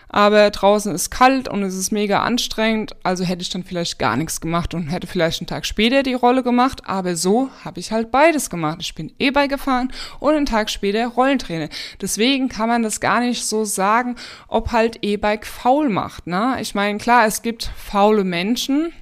aber 0.08 0.50
draußen 0.50 0.94
ist 0.94 1.10
kalt 1.10 1.48
und 1.48 1.62
es 1.62 1.74
ist 1.74 1.90
mega 1.90 2.22
anstrengend, 2.22 2.94
also 3.02 3.24
hätte 3.24 3.42
ich 3.42 3.50
dann 3.50 3.64
vielleicht 3.64 3.98
gar 3.98 4.16
nichts 4.16 4.40
gemacht 4.40 4.74
und 4.74 4.88
hätte 4.88 5.06
vielleicht 5.06 5.40
einen 5.40 5.48
Tag 5.48 5.66
später 5.66 6.02
die 6.02 6.14
Rolle 6.14 6.42
gemacht, 6.42 6.82
aber 6.86 7.16
so 7.16 7.50
habe 7.64 7.80
ich 7.80 7.92
halt 7.92 8.10
beides 8.10 8.50
gemacht. 8.50 8.78
Ich 8.80 8.94
bin 8.94 9.12
E-Bike 9.18 9.50
gefahren 9.50 9.92
und 10.20 10.34
einen 10.34 10.46
Tag 10.46 10.70
später 10.70 11.06
Rollentrainer. 11.06 11.68
Deswegen 12.00 12.48
kann 12.48 12.68
man 12.68 12.82
das 12.82 13.00
gar 13.00 13.20
nicht 13.20 13.44
so 13.44 13.64
sagen, 13.64 14.16
ob 14.48 14.72
halt 14.72 14.98
E-Bike 15.02 15.46
faul 15.46 15.88
macht. 15.88 16.26
Ne? 16.26 16.56
Ich 16.60 16.74
meine, 16.74 16.98
klar, 16.98 17.26
es 17.26 17.42
gibt 17.42 17.70
faule 17.76 18.24
Menschen, 18.24 18.92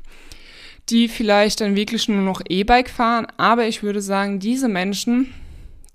die 0.88 1.08
vielleicht 1.08 1.60
dann 1.60 1.76
wirklich 1.76 2.08
nur 2.08 2.22
noch 2.22 2.42
E-Bike 2.48 2.90
fahren, 2.90 3.26
aber 3.36 3.66
ich 3.66 3.82
würde 3.82 4.00
sagen, 4.02 4.38
diese 4.38 4.68
Menschen, 4.68 5.32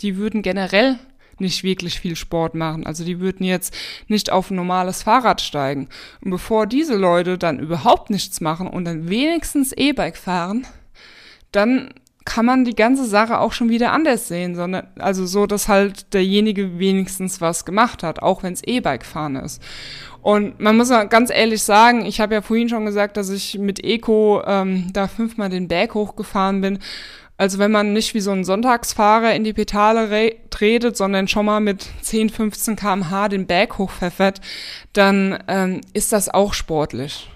die 0.02 0.17
würden 0.17 0.41
generell 0.41 0.98
nicht 1.41 1.63
wirklich 1.63 1.99
viel 1.99 2.15
Sport 2.15 2.56
machen. 2.56 2.86
Also 2.86 3.04
die 3.04 3.19
würden 3.19 3.43
jetzt 3.43 3.75
nicht 4.08 4.32
auf 4.32 4.52
ein 4.52 4.56
normales 4.56 5.04
Fahrrad 5.04 5.41
steigen. 5.41 5.89
Und 6.21 6.32
bevor 6.32 6.67
diese 6.67 6.95
Leute 6.95 7.38
dann 7.38 7.60
überhaupt 7.60 8.10
nichts 8.10 8.41
machen 8.41 8.67
und 8.67 8.86
dann 8.86 9.10
wenigstens 9.10 9.71
E-Bike 9.71 10.17
fahren, 10.17 10.65
dann 11.52 11.89
kann 12.25 12.45
man 12.45 12.63
die 12.63 12.75
ganze 12.75 13.06
Sache 13.06 13.39
auch 13.39 13.54
schon 13.54 13.69
wieder 13.69 13.91
anders 13.91 14.28
sehen, 14.28 14.54
sondern 14.54 14.88
also 14.99 15.25
so, 15.25 15.47
dass 15.47 15.67
halt 15.67 16.13
derjenige 16.13 16.78
wenigstens 16.78 17.41
was 17.41 17.65
gemacht 17.65 18.04
hat, 18.04 18.21
auch 18.21 18.43
wenn 18.43 18.54
es 18.54 18.63
E-Bike 18.63 19.06
fahren 19.06 19.36
ist. 19.36 19.62
Und 20.21 20.60
man 20.60 20.78
muss 20.78 20.89
ganz 20.89 21.32
ehrlich 21.32 21.63
sagen, 21.63 22.06
ich 22.06 22.19
habe 22.19 22.36
ja 22.36 22.41
vorhin 22.41 22.69
schon 22.69 22.86
gesagt, 22.86 23.17
dass 23.17 23.30
ich 23.30 23.58
mit 23.58 23.84
Eco 23.84 24.43
ähm, 24.45 24.89
da 24.93 25.08
fünfmal 25.08 25.49
den 25.49 25.67
Berg 25.67 25.95
hochgefahren 25.95 26.62
bin. 26.62 26.80
Also 27.39 27.58
wenn 27.58 27.71
man 27.71 27.93
nicht 27.93 28.13
wie 28.15 28.19
so 28.19 28.32
ein 28.32 28.43
Sonntagsfahrer 28.43 29.34
in 29.34 29.45
die 29.45 29.54
Pedale 29.54 30.36
tretet, 30.49 30.97
sondern 30.97 31.30
schon 31.30 31.45
mal 31.45 31.62
mit 31.62 31.88
10, 32.02 32.32
15 32.32 32.75
kmh 32.75 33.30
den 33.30 33.47
Berg 33.47 33.78
hochpfeffert, 33.78 34.41
dann 34.91 35.41
ähm, 35.47 35.80
ist 35.93 36.12
das 36.12 36.28
auch 36.28 36.54
sportlich. 36.54 37.30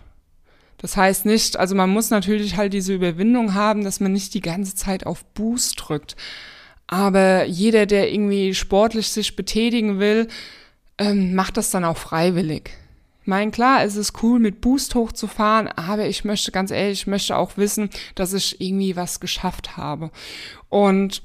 Das 0.78 0.98
heißt 0.98 1.26
nicht, 1.26 1.56
also 1.56 1.74
man 1.74 1.90
muss 1.90 2.10
natürlich 2.10 2.58
halt 2.58 2.74
diese 2.74 2.94
Überwindung 2.94 3.54
haben, 3.54 3.86
dass 3.86 4.02
man 4.02 4.12
nicht 4.12 4.34
die 4.34 4.42
ganze 4.42 4.76
Zeit 4.76 5.06
auf 5.06 5.24
Boost 5.24 5.76
drückt. 5.78 6.18
Aber 6.86 7.46
jeder, 7.46 7.86
der 7.86 8.12
irgendwie 8.12 8.54
sportlich 8.54 9.08
sich 9.08 9.38
betätigen 9.38 10.02
will, 10.02 10.28
ähm, 10.98 11.34
macht 11.34 11.56
das 11.56 11.72
dann 11.72 11.86
auch 11.86 11.98
freiwillig. 11.98 12.72
Ich 13.24 13.28
meine, 13.28 13.52
klar, 13.52 13.84
es 13.84 13.96
ist 13.96 14.22
cool, 14.22 14.38
mit 14.38 14.60
Boost 14.60 14.96
hochzufahren, 14.96 15.70
aber 15.70 16.08
ich 16.08 16.26
möchte 16.26 16.52
ganz 16.52 16.72
ehrlich, 16.72 17.02
ich 17.02 17.08
möchte 17.08 17.38
auch 17.38 17.58
wissen, 17.58 17.90
dass 18.16 18.34
ich 18.34 18.60
irgendwie 18.60 18.96
was 18.96 19.20
geschafft 19.20 19.78
habe. 19.78 20.12
Und 20.68 21.24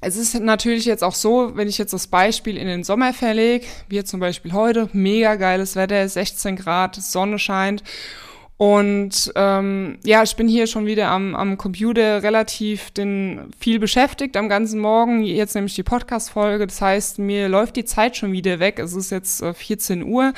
es 0.00 0.16
ist 0.16 0.38
natürlich 0.38 0.84
jetzt 0.84 1.02
auch 1.02 1.14
so, 1.14 1.56
wenn 1.56 1.66
ich 1.66 1.76
jetzt 1.76 1.92
das 1.92 2.06
Beispiel 2.06 2.56
in 2.56 2.68
den 2.68 2.84
Sommer 2.84 3.12
verlege, 3.12 3.66
wie 3.88 4.02
zum 4.04 4.20
Beispiel 4.20 4.52
heute, 4.52 4.88
mega 4.92 5.34
geiles 5.34 5.74
Wetter, 5.74 6.08
16 6.08 6.54
Grad, 6.54 6.94
Sonne 6.94 7.40
scheint 7.40 7.82
und 8.58 9.32
ähm, 9.36 9.98
ja, 10.04 10.24
ich 10.24 10.34
bin 10.34 10.48
hier 10.48 10.66
schon 10.66 10.84
wieder 10.84 11.10
am, 11.10 11.36
am 11.36 11.56
Computer 11.56 12.24
relativ 12.24 12.90
den, 12.90 13.52
viel 13.56 13.78
beschäftigt 13.78 14.36
am 14.36 14.48
ganzen 14.48 14.80
Morgen. 14.80 15.22
Jetzt 15.22 15.54
nämlich 15.54 15.76
die 15.76 15.84
Podcast-Folge. 15.84 16.66
Das 16.66 16.80
heißt, 16.80 17.20
mir 17.20 17.48
läuft 17.48 17.76
die 17.76 17.84
Zeit 17.84 18.16
schon 18.16 18.32
wieder 18.32 18.58
weg. 18.58 18.80
Es 18.80 18.94
ist 18.94 19.10
jetzt 19.10 19.42
äh, 19.42 19.54
14 19.54 20.02
Uhr, 20.02 20.32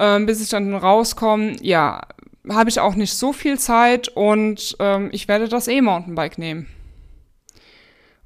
ähm, 0.00 0.26
bis 0.26 0.42
ich 0.42 0.48
dann 0.48 0.74
rauskomme. 0.74 1.54
Ja, 1.60 2.00
habe 2.48 2.70
ich 2.70 2.80
auch 2.80 2.96
nicht 2.96 3.14
so 3.14 3.32
viel 3.32 3.58
Zeit 3.58 4.08
und 4.08 4.76
ähm, 4.80 5.10
ich 5.12 5.28
werde 5.28 5.48
das 5.48 5.68
E-Mountainbike 5.68 6.38
nehmen 6.38 6.66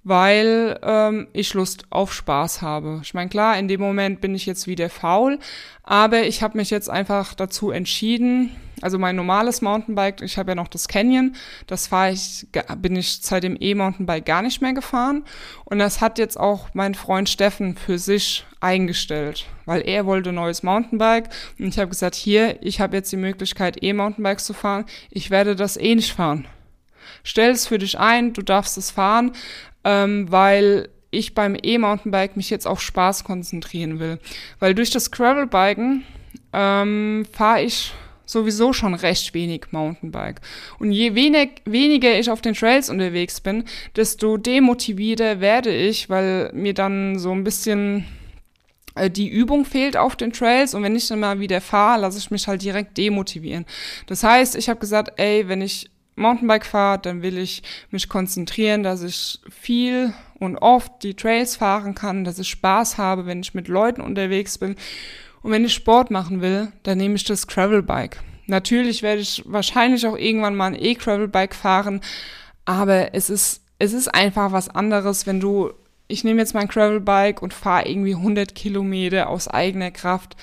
weil 0.04 0.78
ähm, 0.82 1.28
ich 1.32 1.54
Lust 1.54 1.86
auf 1.90 2.12
Spaß 2.12 2.60
habe. 2.62 3.00
Ich 3.02 3.14
meine, 3.14 3.30
klar, 3.30 3.58
in 3.58 3.68
dem 3.68 3.80
Moment 3.80 4.20
bin 4.20 4.34
ich 4.34 4.44
jetzt 4.44 4.66
wieder 4.66 4.90
faul, 4.90 5.38
aber 5.82 6.24
ich 6.24 6.42
habe 6.42 6.58
mich 6.58 6.70
jetzt 6.70 6.90
einfach 6.90 7.34
dazu 7.34 7.70
entschieden, 7.70 8.50
also 8.80 8.98
mein 8.98 9.16
normales 9.16 9.62
Mountainbike, 9.62 10.22
ich 10.22 10.38
habe 10.38 10.52
ja 10.52 10.54
noch 10.54 10.68
das 10.68 10.88
Canyon, 10.88 11.34
das 11.66 11.86
fahre 11.86 12.12
ich, 12.12 12.46
bin 12.78 12.96
ich 12.96 13.18
seit 13.22 13.44
dem 13.44 13.56
E-Mountainbike 13.58 14.24
gar 14.24 14.42
nicht 14.42 14.60
mehr 14.60 14.72
gefahren 14.72 15.24
und 15.64 15.78
das 15.78 16.00
hat 16.00 16.18
jetzt 16.18 16.38
auch 16.38 16.68
mein 16.74 16.94
Freund 16.94 17.28
Steffen 17.28 17.76
für 17.76 17.98
sich 17.98 18.44
eingestellt, 18.60 19.46
weil 19.64 19.82
er 19.86 20.06
wollte 20.06 20.30
ein 20.30 20.36
neues 20.36 20.62
Mountainbike 20.62 21.28
und 21.58 21.68
ich 21.68 21.78
habe 21.78 21.88
gesagt, 21.88 22.14
hier, 22.14 22.62
ich 22.62 22.80
habe 22.80 22.96
jetzt 22.96 23.12
die 23.12 23.16
Möglichkeit 23.16 23.82
E-Mountainbikes 23.82 24.44
zu 24.44 24.54
fahren, 24.54 24.84
ich 25.10 25.30
werde 25.30 25.56
das 25.56 25.76
eh 25.76 25.94
nicht 25.94 26.12
fahren. 26.12 26.46
Stell 27.22 27.52
es 27.52 27.66
für 27.66 27.78
dich 27.78 27.98
ein, 27.98 28.32
du 28.32 28.42
darfst 28.42 28.76
es 28.76 28.90
fahren, 28.90 29.32
ähm, 29.84 30.30
weil 30.30 30.88
ich 31.10 31.34
beim 31.34 31.56
E-Mountainbike 31.60 32.36
mich 32.36 32.50
jetzt 32.50 32.66
auf 32.66 32.80
Spaß 32.80 33.24
konzentrieren 33.24 33.98
will. 34.00 34.18
Weil 34.58 34.74
durch 34.74 34.90
das 34.90 35.10
Gravelbiken 35.10 36.04
ähm, 36.52 37.24
fahre 37.32 37.62
ich 37.62 37.92
sowieso 38.24 38.72
schon 38.72 38.94
recht 38.94 39.34
wenig 39.34 39.66
Mountainbike. 39.70 40.40
Und 40.78 40.92
je 40.92 41.14
wenig, 41.14 41.62
weniger 41.64 42.18
ich 42.18 42.30
auf 42.30 42.40
den 42.40 42.54
Trails 42.54 42.90
unterwegs 42.90 43.40
bin, 43.40 43.64
desto 43.96 44.36
demotivierter 44.36 45.40
werde 45.40 45.74
ich, 45.74 46.08
weil 46.08 46.50
mir 46.52 46.74
dann 46.74 47.18
so 47.18 47.32
ein 47.32 47.44
bisschen 47.44 48.06
äh, 48.94 49.10
die 49.10 49.28
Übung 49.28 49.64
fehlt 49.64 49.96
auf 49.96 50.16
den 50.16 50.32
Trails 50.32 50.74
und 50.74 50.82
wenn 50.82 50.96
ich 50.96 51.08
dann 51.08 51.20
mal 51.20 51.40
wieder 51.40 51.60
fahre, 51.60 52.00
lasse 52.00 52.18
ich 52.18 52.30
mich 52.30 52.46
halt 52.46 52.62
direkt 52.62 52.96
demotivieren. 52.96 53.66
Das 54.06 54.22
heißt, 54.22 54.56
ich 54.56 54.68
habe 54.68 54.80
gesagt, 54.80 55.12
ey, 55.16 55.48
wenn 55.48 55.62
ich 55.62 55.90
Mountainbike 56.16 56.66
fahre, 56.66 57.00
dann 57.00 57.22
will 57.22 57.38
ich 57.38 57.62
mich 57.90 58.08
konzentrieren, 58.08 58.82
dass 58.82 59.02
ich 59.02 59.40
viel 59.50 60.12
und 60.38 60.56
oft 60.58 61.02
die 61.02 61.14
Trails 61.14 61.56
fahren 61.56 61.94
kann, 61.94 62.24
dass 62.24 62.38
ich 62.38 62.48
Spaß 62.48 62.98
habe, 62.98 63.26
wenn 63.26 63.40
ich 63.40 63.54
mit 63.54 63.68
Leuten 63.68 64.00
unterwegs 64.00 64.58
bin. 64.58 64.76
Und 65.44 65.52
wenn 65.52 65.64
ich 65.64 65.74
Sport 65.74 66.10
machen 66.10 66.40
will, 66.40 66.72
dann 66.82 66.98
nehme 66.98 67.14
ich 67.14 67.24
das 67.24 67.46
Gravelbike. 67.46 68.20
Natürlich 68.46 69.02
werde 69.02 69.20
ich 69.20 69.44
wahrscheinlich 69.46 70.06
auch 70.06 70.16
irgendwann 70.16 70.56
mal 70.56 70.66
ein 70.66 70.82
E-Gravelbike 70.82 71.54
fahren, 71.54 72.00
aber 72.64 73.14
es 73.14 73.30
ist, 73.30 73.62
es 73.78 73.92
ist 73.92 74.08
einfach 74.08 74.50
was 74.50 74.68
anderes, 74.68 75.26
wenn 75.26 75.38
du, 75.38 75.70
ich 76.08 76.24
nehme 76.24 76.40
jetzt 76.40 76.54
mein 76.54 76.68
Gravelbike 76.68 77.42
und 77.42 77.54
fahre 77.54 77.86
irgendwie 77.88 78.14
100 78.14 78.56
Kilometer 78.56 79.28
aus 79.28 79.46
eigener 79.46 79.92
Kraft 79.92 80.34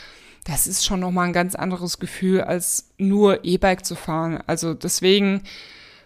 das 0.43 0.65
ist 0.65 0.85
schon 0.85 0.99
nochmal 0.99 1.27
ein 1.27 1.33
ganz 1.33 1.55
anderes 1.55 1.99
Gefühl, 1.99 2.41
als 2.41 2.89
nur 2.97 3.45
E-Bike 3.45 3.85
zu 3.85 3.95
fahren. 3.95 4.39
Also 4.47 4.73
deswegen, 4.73 5.43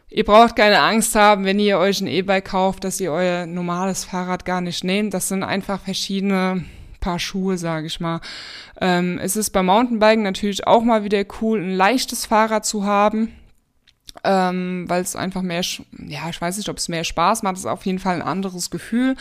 ihr 0.09 0.25
braucht 0.25 0.55
keine 0.57 0.81
Angst 0.81 1.15
haben, 1.15 1.45
wenn 1.45 1.59
ihr 1.59 1.77
euch 1.77 2.01
ein 2.01 2.07
E-Bike 2.07 2.45
kauft, 2.45 2.83
dass 2.83 2.99
ihr 2.99 3.11
euer 3.11 3.45
normales 3.45 4.03
Fahrrad 4.03 4.43
gar 4.43 4.61
nicht 4.61 4.83
nehmt. 4.83 5.13
Das 5.13 5.29
sind 5.29 5.43
einfach 5.43 5.79
verschiedene 5.79 6.65
Paar 7.05 7.19
Schuhe, 7.19 7.59
sage 7.59 7.85
ich 7.85 7.99
mal. 7.99 8.19
Ähm, 8.81 9.19
es 9.21 9.35
ist 9.35 9.51
beim 9.51 9.67
Mountainbiken 9.67 10.23
natürlich 10.23 10.65
auch 10.65 10.81
mal 10.81 11.03
wieder 11.03 11.23
cool, 11.39 11.61
ein 11.61 11.69
leichtes 11.69 12.25
Fahrrad 12.25 12.65
zu 12.65 12.83
haben. 12.83 13.31
Ähm, 14.23 14.85
weil 14.87 15.03
es 15.03 15.15
einfach 15.15 15.43
mehr, 15.43 15.61
ja, 16.07 16.29
ich 16.29 16.41
weiß 16.41 16.57
nicht, 16.57 16.67
ob 16.67 16.77
es 16.77 16.89
mehr 16.89 17.03
Spaß 17.03 17.43
macht, 17.43 17.57
ist 17.57 17.67
auf 17.67 17.85
jeden 17.85 17.99
Fall 17.99 18.15
ein 18.15 18.21
anderes 18.23 18.71
Gefühl. 18.71 19.15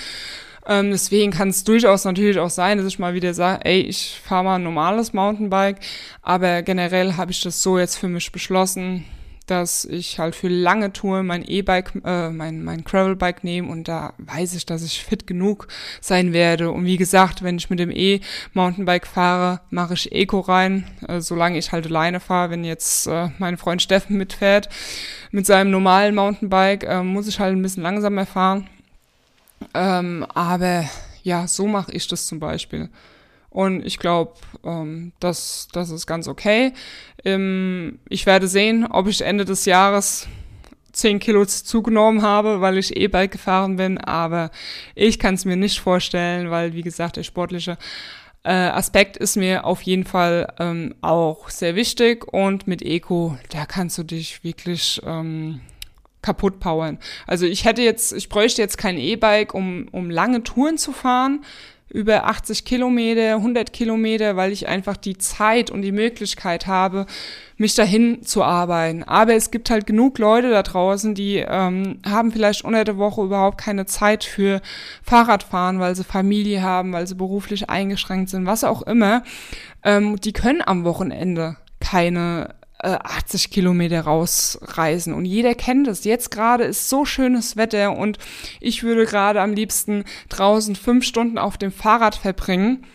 Ähm, 0.66 0.92
deswegen 0.92 1.30
kann 1.30 1.50
es 1.50 1.64
durchaus 1.64 2.06
natürlich 2.06 2.38
auch 2.38 2.48
sein, 2.48 2.78
dass 2.78 2.86
ich 2.86 2.98
mal 2.98 3.12
wieder 3.12 3.34
sage, 3.34 3.66
ey, 3.66 3.82
ich 3.82 4.18
fahre 4.24 4.44
mal 4.44 4.54
ein 4.56 4.62
normales 4.62 5.12
Mountainbike. 5.12 5.80
Aber 6.22 6.62
generell 6.62 7.18
habe 7.18 7.32
ich 7.32 7.42
das 7.42 7.62
so 7.62 7.78
jetzt 7.78 7.96
für 7.96 8.08
mich 8.08 8.32
beschlossen, 8.32 9.04
dass 9.46 9.84
ich 9.84 10.18
halt 10.18 10.34
für 10.34 10.48
lange 10.48 10.92
Touren 10.92 11.26
mein 11.26 11.44
E-Bike, 11.44 11.92
äh, 12.04 12.30
mein, 12.30 12.64
mein 12.64 12.84
Gravelbike 12.84 13.44
nehme 13.44 13.68
und 13.68 13.88
da 13.88 14.14
weiß 14.18 14.54
ich, 14.54 14.64
dass 14.64 14.82
ich 14.82 15.04
fit 15.04 15.26
genug 15.26 15.68
sein 16.00 16.32
werde. 16.32 16.70
Und 16.70 16.86
wie 16.86 16.96
gesagt, 16.96 17.42
wenn 17.42 17.56
ich 17.56 17.68
mit 17.70 17.78
dem 17.78 17.90
E-Mountainbike 17.90 19.06
fahre, 19.06 19.60
mache 19.70 19.94
ich 19.94 20.12
Eco 20.12 20.40
rein, 20.40 20.86
äh, 21.06 21.20
solange 21.20 21.58
ich 21.58 21.72
halt 21.72 21.86
alleine 21.86 22.20
fahre. 22.20 22.50
Wenn 22.50 22.64
jetzt 22.64 23.06
äh, 23.06 23.28
mein 23.38 23.58
Freund 23.58 23.82
Steffen 23.82 24.16
mitfährt 24.16 24.68
mit 25.30 25.46
seinem 25.46 25.70
normalen 25.70 26.14
Mountainbike, 26.14 26.84
äh, 26.84 27.02
muss 27.02 27.28
ich 27.28 27.38
halt 27.38 27.54
ein 27.54 27.62
bisschen 27.62 27.82
langsamer 27.82 28.26
fahren. 28.26 28.68
Ähm, 29.74 30.26
aber 30.34 30.88
ja, 31.22 31.46
so 31.46 31.66
mache 31.66 31.92
ich 31.92 32.06
das 32.08 32.26
zum 32.26 32.38
Beispiel. 32.38 32.88
Und 33.54 33.86
ich 33.86 34.00
glaube, 34.00 34.32
ähm, 34.64 35.12
das, 35.20 35.68
das 35.72 35.90
ist 35.90 36.08
ganz 36.08 36.26
okay. 36.26 36.72
Ähm, 37.24 38.00
ich 38.08 38.26
werde 38.26 38.48
sehen, 38.48 38.84
ob 38.84 39.06
ich 39.06 39.20
Ende 39.20 39.44
des 39.44 39.64
Jahres 39.64 40.26
10 40.90 41.20
Kilo 41.20 41.46
zugenommen 41.46 42.22
habe, 42.22 42.60
weil 42.60 42.78
ich 42.78 42.96
E-Bike 42.96 43.30
gefahren 43.30 43.76
bin. 43.76 43.96
Aber 43.98 44.50
ich 44.96 45.20
kann 45.20 45.36
es 45.36 45.44
mir 45.44 45.54
nicht 45.54 45.78
vorstellen, 45.78 46.50
weil, 46.50 46.72
wie 46.74 46.82
gesagt, 46.82 47.16
der 47.16 47.22
sportliche 47.22 47.78
äh, 48.42 48.50
Aspekt 48.50 49.16
ist 49.16 49.36
mir 49.36 49.64
auf 49.64 49.82
jeden 49.82 50.04
Fall 50.04 50.52
ähm, 50.58 50.96
auch 51.00 51.48
sehr 51.48 51.76
wichtig. 51.76 52.26
Und 52.26 52.66
mit 52.66 52.82
Eco, 52.82 53.38
da 53.50 53.66
kannst 53.66 53.96
du 53.98 54.02
dich 54.02 54.42
wirklich 54.42 55.00
ähm, 55.06 55.60
kaputt 56.22 56.58
powern. 56.58 56.98
Also 57.28 57.46
ich 57.46 57.64
hätte 57.64 57.82
jetzt, 57.82 58.12
ich 58.12 58.28
bräuchte 58.28 58.60
jetzt 58.60 58.78
kein 58.78 58.98
E-Bike, 58.98 59.54
um, 59.54 59.86
um 59.92 60.10
lange 60.10 60.42
Touren 60.42 60.76
zu 60.76 60.90
fahren, 60.90 61.44
über 61.94 62.26
80 62.26 62.64
Kilometer, 62.64 63.36
100 63.36 63.72
Kilometer, 63.72 64.34
weil 64.36 64.50
ich 64.50 64.66
einfach 64.66 64.96
die 64.96 65.16
Zeit 65.16 65.70
und 65.70 65.82
die 65.82 65.92
Möglichkeit 65.92 66.66
habe, 66.66 67.06
mich 67.56 67.76
dahin 67.76 68.24
zu 68.24 68.42
arbeiten. 68.42 69.04
Aber 69.04 69.34
es 69.34 69.52
gibt 69.52 69.70
halt 69.70 69.86
genug 69.86 70.18
Leute 70.18 70.50
da 70.50 70.64
draußen, 70.64 71.14
die 71.14 71.36
ähm, 71.36 72.00
haben 72.04 72.32
vielleicht 72.32 72.64
unter 72.64 72.82
der 72.82 72.98
Woche 72.98 73.22
überhaupt 73.22 73.58
keine 73.58 73.86
Zeit 73.86 74.24
für 74.24 74.60
Fahrradfahren, 75.04 75.78
weil 75.78 75.94
sie 75.94 76.02
Familie 76.02 76.62
haben, 76.62 76.92
weil 76.92 77.06
sie 77.06 77.14
beruflich 77.14 77.70
eingeschränkt 77.70 78.28
sind, 78.28 78.44
was 78.44 78.64
auch 78.64 78.82
immer. 78.82 79.22
Ähm, 79.84 80.16
die 80.16 80.32
können 80.32 80.62
am 80.66 80.82
Wochenende 80.82 81.56
keine 81.78 82.56
80 82.84 83.46
äh, 83.46 83.48
Kilometer 83.48 84.02
rausreisen. 84.02 85.14
Und 85.14 85.24
jeder 85.24 85.54
kennt 85.54 85.88
es. 85.88 86.04
Jetzt 86.04 86.30
gerade 86.30 86.64
ist 86.64 86.88
so 86.88 87.04
schönes 87.04 87.56
Wetter 87.56 87.96
und 87.96 88.18
ich 88.60 88.82
würde 88.82 89.06
gerade 89.06 89.40
am 89.40 89.52
liebsten 89.52 90.04
draußen 90.28 90.76
fünf 90.76 91.04
Stunden 91.04 91.38
auf 91.38 91.58
dem 91.58 91.72
Fahrrad 91.72 92.14
verbringen. 92.14 92.86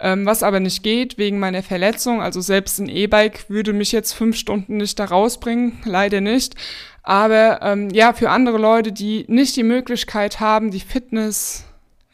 Ähm, 0.00 0.26
was 0.26 0.42
aber 0.42 0.58
nicht 0.58 0.82
geht 0.82 1.16
wegen 1.18 1.38
meiner 1.38 1.62
Verletzung. 1.62 2.22
Also 2.22 2.40
selbst 2.40 2.80
ein 2.80 2.88
E-Bike 2.88 3.48
würde 3.48 3.72
mich 3.72 3.92
jetzt 3.92 4.12
fünf 4.12 4.36
Stunden 4.36 4.78
nicht 4.78 4.98
da 4.98 5.04
rausbringen. 5.04 5.78
Leider 5.84 6.20
nicht. 6.20 6.56
Aber 7.02 7.60
ähm, 7.62 7.90
ja, 7.90 8.12
für 8.12 8.30
andere 8.30 8.58
Leute, 8.58 8.92
die 8.92 9.24
nicht 9.28 9.54
die 9.56 9.62
Möglichkeit 9.62 10.40
haben, 10.40 10.70
die 10.70 10.80
Fitness 10.80 11.64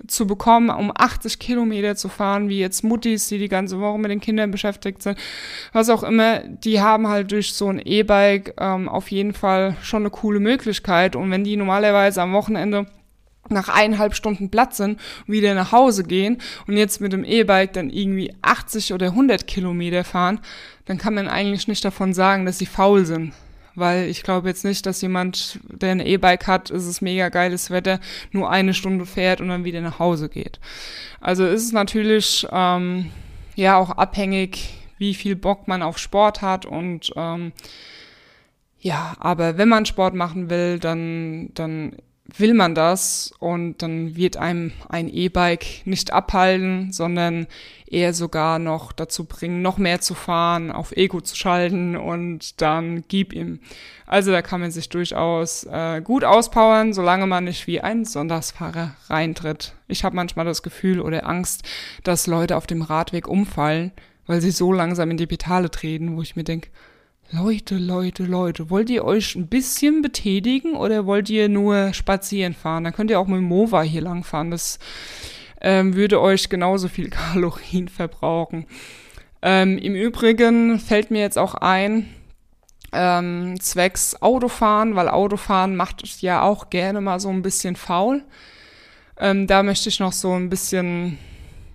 zu 0.06 0.26
bekommen, 0.26 0.70
um 0.70 0.92
80 0.94 1.38
Kilometer 1.38 1.96
zu 1.96 2.08
fahren, 2.08 2.48
wie 2.48 2.60
jetzt 2.60 2.84
Muttis, 2.84 3.28
die 3.28 3.38
die 3.38 3.48
ganze 3.48 3.80
Woche 3.80 3.98
mit 3.98 4.10
den 4.10 4.20
Kindern 4.20 4.50
beschäftigt 4.50 5.02
sind, 5.02 5.18
was 5.72 5.90
auch 5.90 6.02
immer, 6.02 6.40
die 6.40 6.80
haben 6.80 7.08
halt 7.08 7.32
durch 7.32 7.52
so 7.52 7.68
ein 7.68 7.80
E-Bike 7.84 8.54
ähm, 8.58 8.88
auf 8.88 9.10
jeden 9.10 9.34
Fall 9.34 9.76
schon 9.82 10.02
eine 10.02 10.10
coole 10.10 10.40
Möglichkeit. 10.40 11.16
Und 11.16 11.30
wenn 11.30 11.44
die 11.44 11.56
normalerweise 11.56 12.22
am 12.22 12.32
Wochenende 12.32 12.86
nach 13.50 13.68
eineinhalb 13.68 14.14
Stunden 14.14 14.50
Platz 14.50 14.76
sind 14.76 15.00
wieder 15.26 15.54
nach 15.54 15.72
Hause 15.72 16.04
gehen 16.04 16.38
und 16.66 16.76
jetzt 16.76 17.00
mit 17.00 17.12
dem 17.12 17.24
E-Bike 17.24 17.72
dann 17.72 17.90
irgendwie 17.90 18.34
80 18.42 18.92
oder 18.92 19.06
100 19.06 19.46
Kilometer 19.46 20.04
fahren, 20.04 20.40
dann 20.84 20.98
kann 20.98 21.14
man 21.14 21.28
eigentlich 21.28 21.68
nicht 21.68 21.84
davon 21.84 22.14
sagen, 22.14 22.46
dass 22.46 22.58
sie 22.58 22.66
faul 22.66 23.04
sind. 23.04 23.32
Weil 23.78 24.08
ich 24.08 24.22
glaube 24.22 24.48
jetzt 24.48 24.64
nicht, 24.64 24.86
dass 24.86 25.00
jemand, 25.02 25.60
der 25.64 25.92
ein 25.92 26.00
E-Bike 26.00 26.46
hat, 26.46 26.70
es 26.70 26.86
ist 26.86 27.00
mega 27.00 27.28
geiles 27.28 27.70
Wetter, 27.70 28.00
nur 28.32 28.50
eine 28.50 28.74
Stunde 28.74 29.06
fährt 29.06 29.40
und 29.40 29.48
dann 29.48 29.64
wieder 29.64 29.80
nach 29.80 29.98
Hause 29.98 30.28
geht. 30.28 30.60
Also 31.20 31.46
ist 31.46 31.64
es 31.64 31.72
natürlich 31.72 32.46
ähm, 32.50 33.10
ja 33.54 33.76
auch 33.76 33.90
abhängig, 33.90 34.74
wie 34.98 35.14
viel 35.14 35.36
Bock 35.36 35.68
man 35.68 35.82
auf 35.82 35.98
Sport 35.98 36.42
hat 36.42 36.66
und 36.66 37.12
ähm, 37.16 37.52
ja, 38.80 39.14
aber 39.18 39.58
wenn 39.58 39.68
man 39.68 39.86
Sport 39.86 40.14
machen 40.14 40.50
will, 40.50 40.78
dann, 40.78 41.50
dann 41.54 41.96
will 42.36 42.52
man 42.52 42.74
das 42.74 43.32
und 43.38 43.82
dann 43.82 44.14
wird 44.14 44.36
einem 44.36 44.72
ein 44.88 45.08
E-Bike 45.08 45.86
nicht 45.86 46.12
abhalten, 46.12 46.92
sondern 46.92 47.46
eher 47.86 48.12
sogar 48.12 48.58
noch 48.58 48.92
dazu 48.92 49.24
bringen, 49.24 49.62
noch 49.62 49.78
mehr 49.78 50.02
zu 50.02 50.14
fahren, 50.14 50.70
auf 50.70 50.92
Ego 50.92 51.22
zu 51.22 51.34
schalten 51.34 51.96
und 51.96 52.60
dann 52.60 53.04
gib 53.08 53.32
ihm. 53.32 53.60
Also 54.06 54.30
da 54.30 54.42
kann 54.42 54.60
man 54.60 54.70
sich 54.70 54.90
durchaus 54.90 55.64
äh, 55.64 56.02
gut 56.02 56.22
auspowern, 56.22 56.92
solange 56.92 57.26
man 57.26 57.44
nicht 57.44 57.66
wie 57.66 57.80
ein 57.80 58.04
Sonntagsfahrer 58.04 58.94
reintritt. 59.08 59.74
Ich 59.86 60.04
habe 60.04 60.16
manchmal 60.16 60.44
das 60.44 60.62
Gefühl 60.62 61.00
oder 61.00 61.26
Angst, 61.26 61.62
dass 62.04 62.26
Leute 62.26 62.58
auf 62.58 62.66
dem 62.66 62.82
Radweg 62.82 63.26
umfallen, 63.26 63.92
weil 64.26 64.42
sie 64.42 64.50
so 64.50 64.70
langsam 64.70 65.10
in 65.10 65.16
die 65.16 65.26
Pedale 65.26 65.70
treten, 65.70 66.14
wo 66.14 66.20
ich 66.20 66.36
mir 66.36 66.44
denke, 66.44 66.68
Leute, 67.30 67.76
Leute, 67.76 68.24
Leute, 68.24 68.70
wollt 68.70 68.88
ihr 68.88 69.04
euch 69.04 69.34
ein 69.34 69.48
bisschen 69.48 70.00
betätigen 70.00 70.74
oder 70.74 71.04
wollt 71.04 71.28
ihr 71.28 71.50
nur 71.50 71.92
spazieren 71.92 72.54
fahren? 72.54 72.84
Dann 72.84 72.94
könnt 72.94 73.10
ihr 73.10 73.20
auch 73.20 73.26
mit 73.26 73.36
dem 73.36 73.44
Mova 73.44 73.82
hier 73.82 74.00
lang 74.00 74.24
fahren. 74.24 74.50
Das 74.50 74.78
ähm, 75.60 75.94
würde 75.94 76.22
euch 76.22 76.48
genauso 76.48 76.88
viel 76.88 77.10
Kalorien 77.10 77.88
verbrauchen. 77.88 78.64
Ähm, 79.42 79.76
Im 79.76 79.94
Übrigen 79.94 80.80
fällt 80.80 81.10
mir 81.10 81.20
jetzt 81.20 81.36
auch 81.36 81.54
ein, 81.54 82.08
ähm, 82.92 83.60
zwecks 83.60 84.22
Autofahren, 84.22 84.96
weil 84.96 85.10
Autofahren 85.10 85.76
macht 85.76 86.22
ja 86.22 86.40
auch 86.40 86.70
gerne 86.70 87.02
mal 87.02 87.20
so 87.20 87.28
ein 87.28 87.42
bisschen 87.42 87.76
faul. 87.76 88.24
Ähm, 89.18 89.46
da 89.46 89.62
möchte 89.62 89.90
ich 89.90 90.00
noch 90.00 90.12
so 90.12 90.32
ein 90.32 90.48
bisschen, 90.48 91.18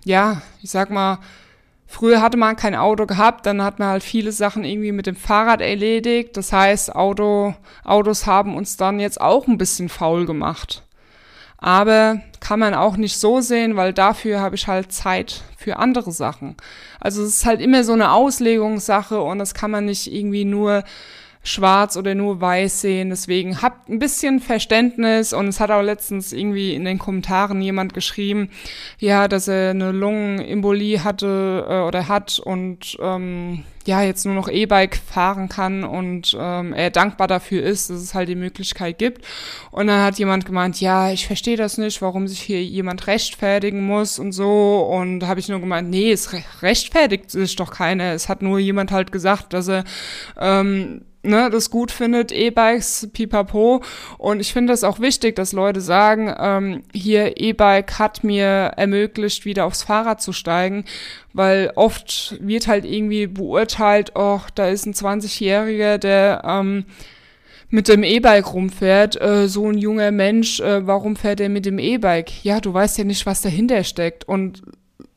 ja, 0.04 0.42
ich 0.62 0.70
sag 0.70 0.90
mal, 0.90 1.20
Früher 1.86 2.22
hatte 2.22 2.36
man 2.36 2.56
kein 2.56 2.74
Auto 2.74 3.06
gehabt, 3.06 3.46
dann 3.46 3.62
hat 3.62 3.78
man 3.78 3.88
halt 3.88 4.02
viele 4.02 4.32
Sachen 4.32 4.64
irgendwie 4.64 4.92
mit 4.92 5.06
dem 5.06 5.16
Fahrrad 5.16 5.60
erledigt. 5.60 6.36
Das 6.36 6.52
heißt, 6.52 6.94
Auto, 6.94 7.54
Autos 7.84 8.26
haben 8.26 8.56
uns 8.56 8.76
dann 8.76 9.00
jetzt 9.00 9.20
auch 9.20 9.46
ein 9.46 9.58
bisschen 9.58 9.88
faul 9.88 10.26
gemacht. 10.26 10.82
Aber 11.58 12.20
kann 12.40 12.58
man 12.58 12.74
auch 12.74 12.96
nicht 12.96 13.18
so 13.18 13.40
sehen, 13.40 13.76
weil 13.76 13.92
dafür 13.92 14.40
habe 14.40 14.54
ich 14.54 14.66
halt 14.66 14.92
Zeit 14.92 15.42
für 15.56 15.78
andere 15.78 16.12
Sachen. 16.12 16.56
Also 17.00 17.22
es 17.22 17.36
ist 17.36 17.46
halt 17.46 17.60
immer 17.60 17.84
so 17.84 17.92
eine 17.94 18.12
Auslegungssache 18.12 19.20
und 19.20 19.38
das 19.38 19.54
kann 19.54 19.70
man 19.70 19.86
nicht 19.86 20.12
irgendwie 20.12 20.44
nur 20.44 20.84
schwarz 21.44 21.96
oder 21.96 22.14
nur 22.16 22.40
weiß 22.40 22.80
sehen. 22.80 23.10
Deswegen 23.10 23.62
habt 23.62 23.88
ein 23.88 24.00
bisschen 24.00 24.40
Verständnis. 24.40 25.32
Und 25.32 25.46
es 25.46 25.60
hat 25.60 25.70
auch 25.70 25.82
letztens 25.82 26.32
irgendwie 26.32 26.74
in 26.74 26.84
den 26.84 26.98
Kommentaren 26.98 27.62
jemand 27.62 27.94
geschrieben, 27.94 28.50
ja, 28.98 29.28
dass 29.28 29.46
er 29.46 29.70
eine 29.70 29.92
Lungenembolie 29.92 31.04
hatte 31.04 31.66
äh, 31.68 31.80
oder 31.80 32.08
hat 32.08 32.38
und 32.38 32.96
ähm, 33.00 33.64
ja, 33.86 34.02
jetzt 34.02 34.24
nur 34.24 34.34
noch 34.34 34.48
E-Bike 34.48 34.96
fahren 34.96 35.48
kann 35.48 35.84
und 35.84 36.34
ähm, 36.38 36.72
er 36.72 36.90
dankbar 36.90 37.28
dafür 37.28 37.62
ist, 37.62 37.90
dass 37.90 38.00
es 38.00 38.14
halt 38.14 38.30
die 38.30 38.34
Möglichkeit 38.34 38.98
gibt. 38.98 39.24
Und 39.70 39.88
dann 39.88 40.02
hat 40.02 40.18
jemand 40.18 40.46
gemeint, 40.46 40.80
ja, 40.80 41.12
ich 41.12 41.26
verstehe 41.26 41.58
das 41.58 41.76
nicht, 41.76 42.00
warum 42.00 42.26
sich 42.26 42.40
hier 42.40 42.62
jemand 42.64 43.06
rechtfertigen 43.06 43.86
muss 43.86 44.18
und 44.18 44.32
so. 44.32 44.88
Und 44.90 45.26
habe 45.26 45.40
ich 45.40 45.48
nur 45.48 45.60
gemeint, 45.60 45.90
nee, 45.90 46.10
es 46.12 46.32
rechtfertigt 46.62 47.30
sich 47.30 47.56
doch 47.56 47.70
keiner. 47.70 48.12
Es 48.14 48.28
hat 48.30 48.40
nur 48.40 48.58
jemand 48.58 48.90
halt 48.90 49.12
gesagt, 49.12 49.52
dass 49.52 49.68
er 49.68 49.84
ähm, 50.40 51.02
ne, 51.24 51.50
das 51.50 51.70
gut 51.70 51.90
findet, 51.90 52.32
E-Bikes, 52.32 53.08
pipapo. 53.12 53.82
Und 54.18 54.40
ich 54.40 54.52
finde 54.52 54.72
es 54.72 54.84
auch 54.84 55.00
wichtig, 55.00 55.36
dass 55.36 55.52
Leute 55.52 55.80
sagen, 55.80 56.34
ähm, 56.38 56.82
hier 56.92 57.40
E-Bike 57.40 57.98
hat 57.98 58.24
mir 58.24 58.46
ermöglicht, 58.76 59.44
wieder 59.44 59.64
aufs 59.64 59.82
Fahrrad 59.82 60.22
zu 60.22 60.32
steigen, 60.32 60.84
weil 61.32 61.72
oft 61.74 62.36
wird 62.40 62.66
halt 62.66 62.84
irgendwie 62.84 63.26
beurteilt, 63.26 64.12
oh, 64.14 64.40
da 64.54 64.68
ist 64.68 64.86
ein 64.86 64.94
20-Jähriger, 64.94 65.98
der 65.98 66.42
ähm, 66.44 66.84
mit 67.70 67.88
dem 67.88 68.04
E-Bike 68.04 68.52
rumfährt, 68.54 69.20
äh, 69.20 69.48
so 69.48 69.68
ein 69.68 69.78
junger 69.78 70.12
Mensch, 70.12 70.60
äh, 70.60 70.86
warum 70.86 71.16
fährt 71.16 71.40
er 71.40 71.48
mit 71.48 71.66
dem 71.66 71.78
E-Bike? 71.78 72.44
Ja, 72.44 72.60
du 72.60 72.72
weißt 72.72 72.98
ja 72.98 73.04
nicht, 73.04 73.26
was 73.26 73.42
dahinter 73.42 73.82
steckt. 73.82 74.28
Und 74.28 74.62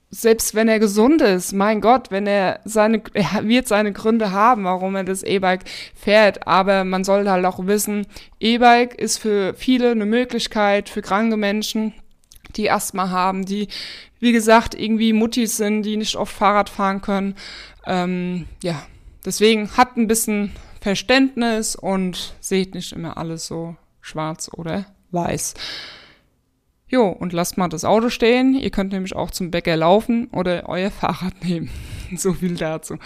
selbst 0.10 0.56
wenn 0.56 0.70
er 0.70 0.80
gesund 0.80 1.22
ist, 1.22 1.52
mein 1.54 1.82
Gott, 1.82 2.12
wenn 2.12 2.28
er 2.28 2.62
seine, 2.64 3.02
er 3.14 3.48
wird 3.48 3.68
seine 3.68 3.92
Gründe 3.92 4.32
haben, 4.32 4.64
warum 4.64 4.96
er 4.96 5.04
das 5.04 5.24
E-Bike 5.24 5.66
fährt. 5.96 6.48
Aber 6.48 6.84
man 6.84 7.04
sollte 7.04 7.32
halt 7.32 7.46
auch 7.46 7.66
wissen, 7.66 8.08
E-Bike 8.40 8.96
ist 8.96 9.18
für 9.18 9.54
viele 9.54 9.92
eine 9.92 10.06
Möglichkeit, 10.06 10.88
für 10.90 11.02
kranke 11.02 11.36
Menschen, 11.36 11.94
die 12.56 12.72
Asthma 12.72 13.10
haben, 13.10 13.46
die, 13.46 13.68
wie 14.20 14.32
gesagt, 14.32 14.76
irgendwie 14.76 15.12
Muttis 15.12 15.58
sind, 15.58 15.84
die 15.84 15.98
nicht 15.98 16.16
oft 16.16 16.34
Fahrrad 16.34 16.70
fahren 16.70 17.02
können. 17.02 17.36
Ähm, 17.86 18.46
ja, 18.64 18.82
deswegen 19.26 19.76
hat 19.76 19.98
ein 19.98 20.08
bisschen 20.08 20.54
Verständnis 20.80 21.76
und 21.76 22.34
seht 22.40 22.76
nicht 22.76 22.94
immer 22.94 23.18
alles 23.18 23.46
so 23.46 23.76
schwarz 24.00 24.50
oder 24.54 24.86
weiß. 25.12 25.54
Jo, 26.90 27.08
und 27.08 27.34
lasst 27.34 27.58
mal 27.58 27.68
das 27.68 27.84
Auto 27.84 28.10
stehen. 28.10 28.54
Ihr 28.54 28.70
könnt 28.70 28.94
nämlich 28.94 29.14
auch 29.14 29.30
zum 29.30 29.52
Bäcker 29.52 29.76
laufen 29.76 30.30
oder 30.32 30.70
euer 30.70 30.90
Fahrrad 30.92 31.44
nehmen. 31.44 31.70
so 32.16 32.34
viel 32.34 32.56
dazu. 32.56 32.98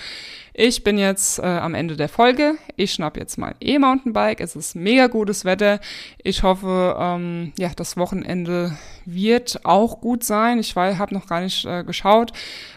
Ich 0.54 0.84
bin 0.84 1.00
jetzt 1.00 1.39
äh, 1.39 1.44
am 1.44 1.74
Ende 1.74 1.96
der 1.96 2.10
Folge. 2.10 2.56
Ich 2.76 2.91
schnapp 2.91 3.17
jetzt 3.17 3.38
mein 3.38 3.56
E-Mountainbike. 3.60 4.41
Es 4.41 4.56
ist 4.56 4.76
mega 4.76 5.08
gutes 5.08 5.46
Wetter. 5.46 5.80
Ich 6.24 6.44
hoffe, 6.44 6.96
ähm, 7.00 7.54
ja, 7.58 7.72
das 7.76 7.98
Wochenende 7.98 8.78
wird 9.06 9.62
auch 9.63 10.00
gut 10.02 10.24
sein. 10.24 10.60
Ich 10.60 10.76
habe 10.76 11.15
noch 11.15 11.26
gar 11.26 11.41
nicht 11.41 11.65
äh, 11.65 11.84
geschaut. 11.84 12.34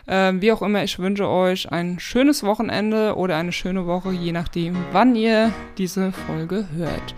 Äh, 0.07 0.33
wie 0.37 0.53
auch 0.53 0.63
immer, 0.63 0.85
ich 0.85 0.99
wünsche 0.99 1.29
euch 1.29 1.71
ein 1.71 1.99
schönes 1.99 2.45
Wochenende 2.45 3.17
oder 3.17 3.37
eine 3.37 3.53
schöne 3.53 3.87
Woche, 3.87 4.13
je 4.13 4.33
nachdem, 4.33 4.77
wann 4.93 5.17
ihr 5.17 5.53
diese 5.77 6.13
Folge 6.13 6.67
hört. 6.75 7.15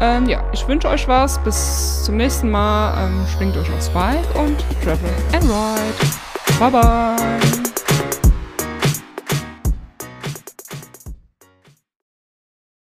Ähm, 0.00 0.28
ja, 0.28 0.42
ich 0.52 0.66
wünsche 0.66 0.88
euch 0.88 1.06
was. 1.08 1.38
Bis 1.38 2.04
zum 2.04 2.16
nächsten 2.16 2.50
Mal. 2.50 3.06
Ähm, 3.06 3.26
schwingt 3.26 3.56
euch 3.56 3.70
aufs 3.72 3.88
Bike 3.90 4.34
und 4.34 4.64
travel 4.82 5.10
and 5.32 5.44
ride. 5.44 6.20
Bye 6.58 6.70
bye. 6.70 7.59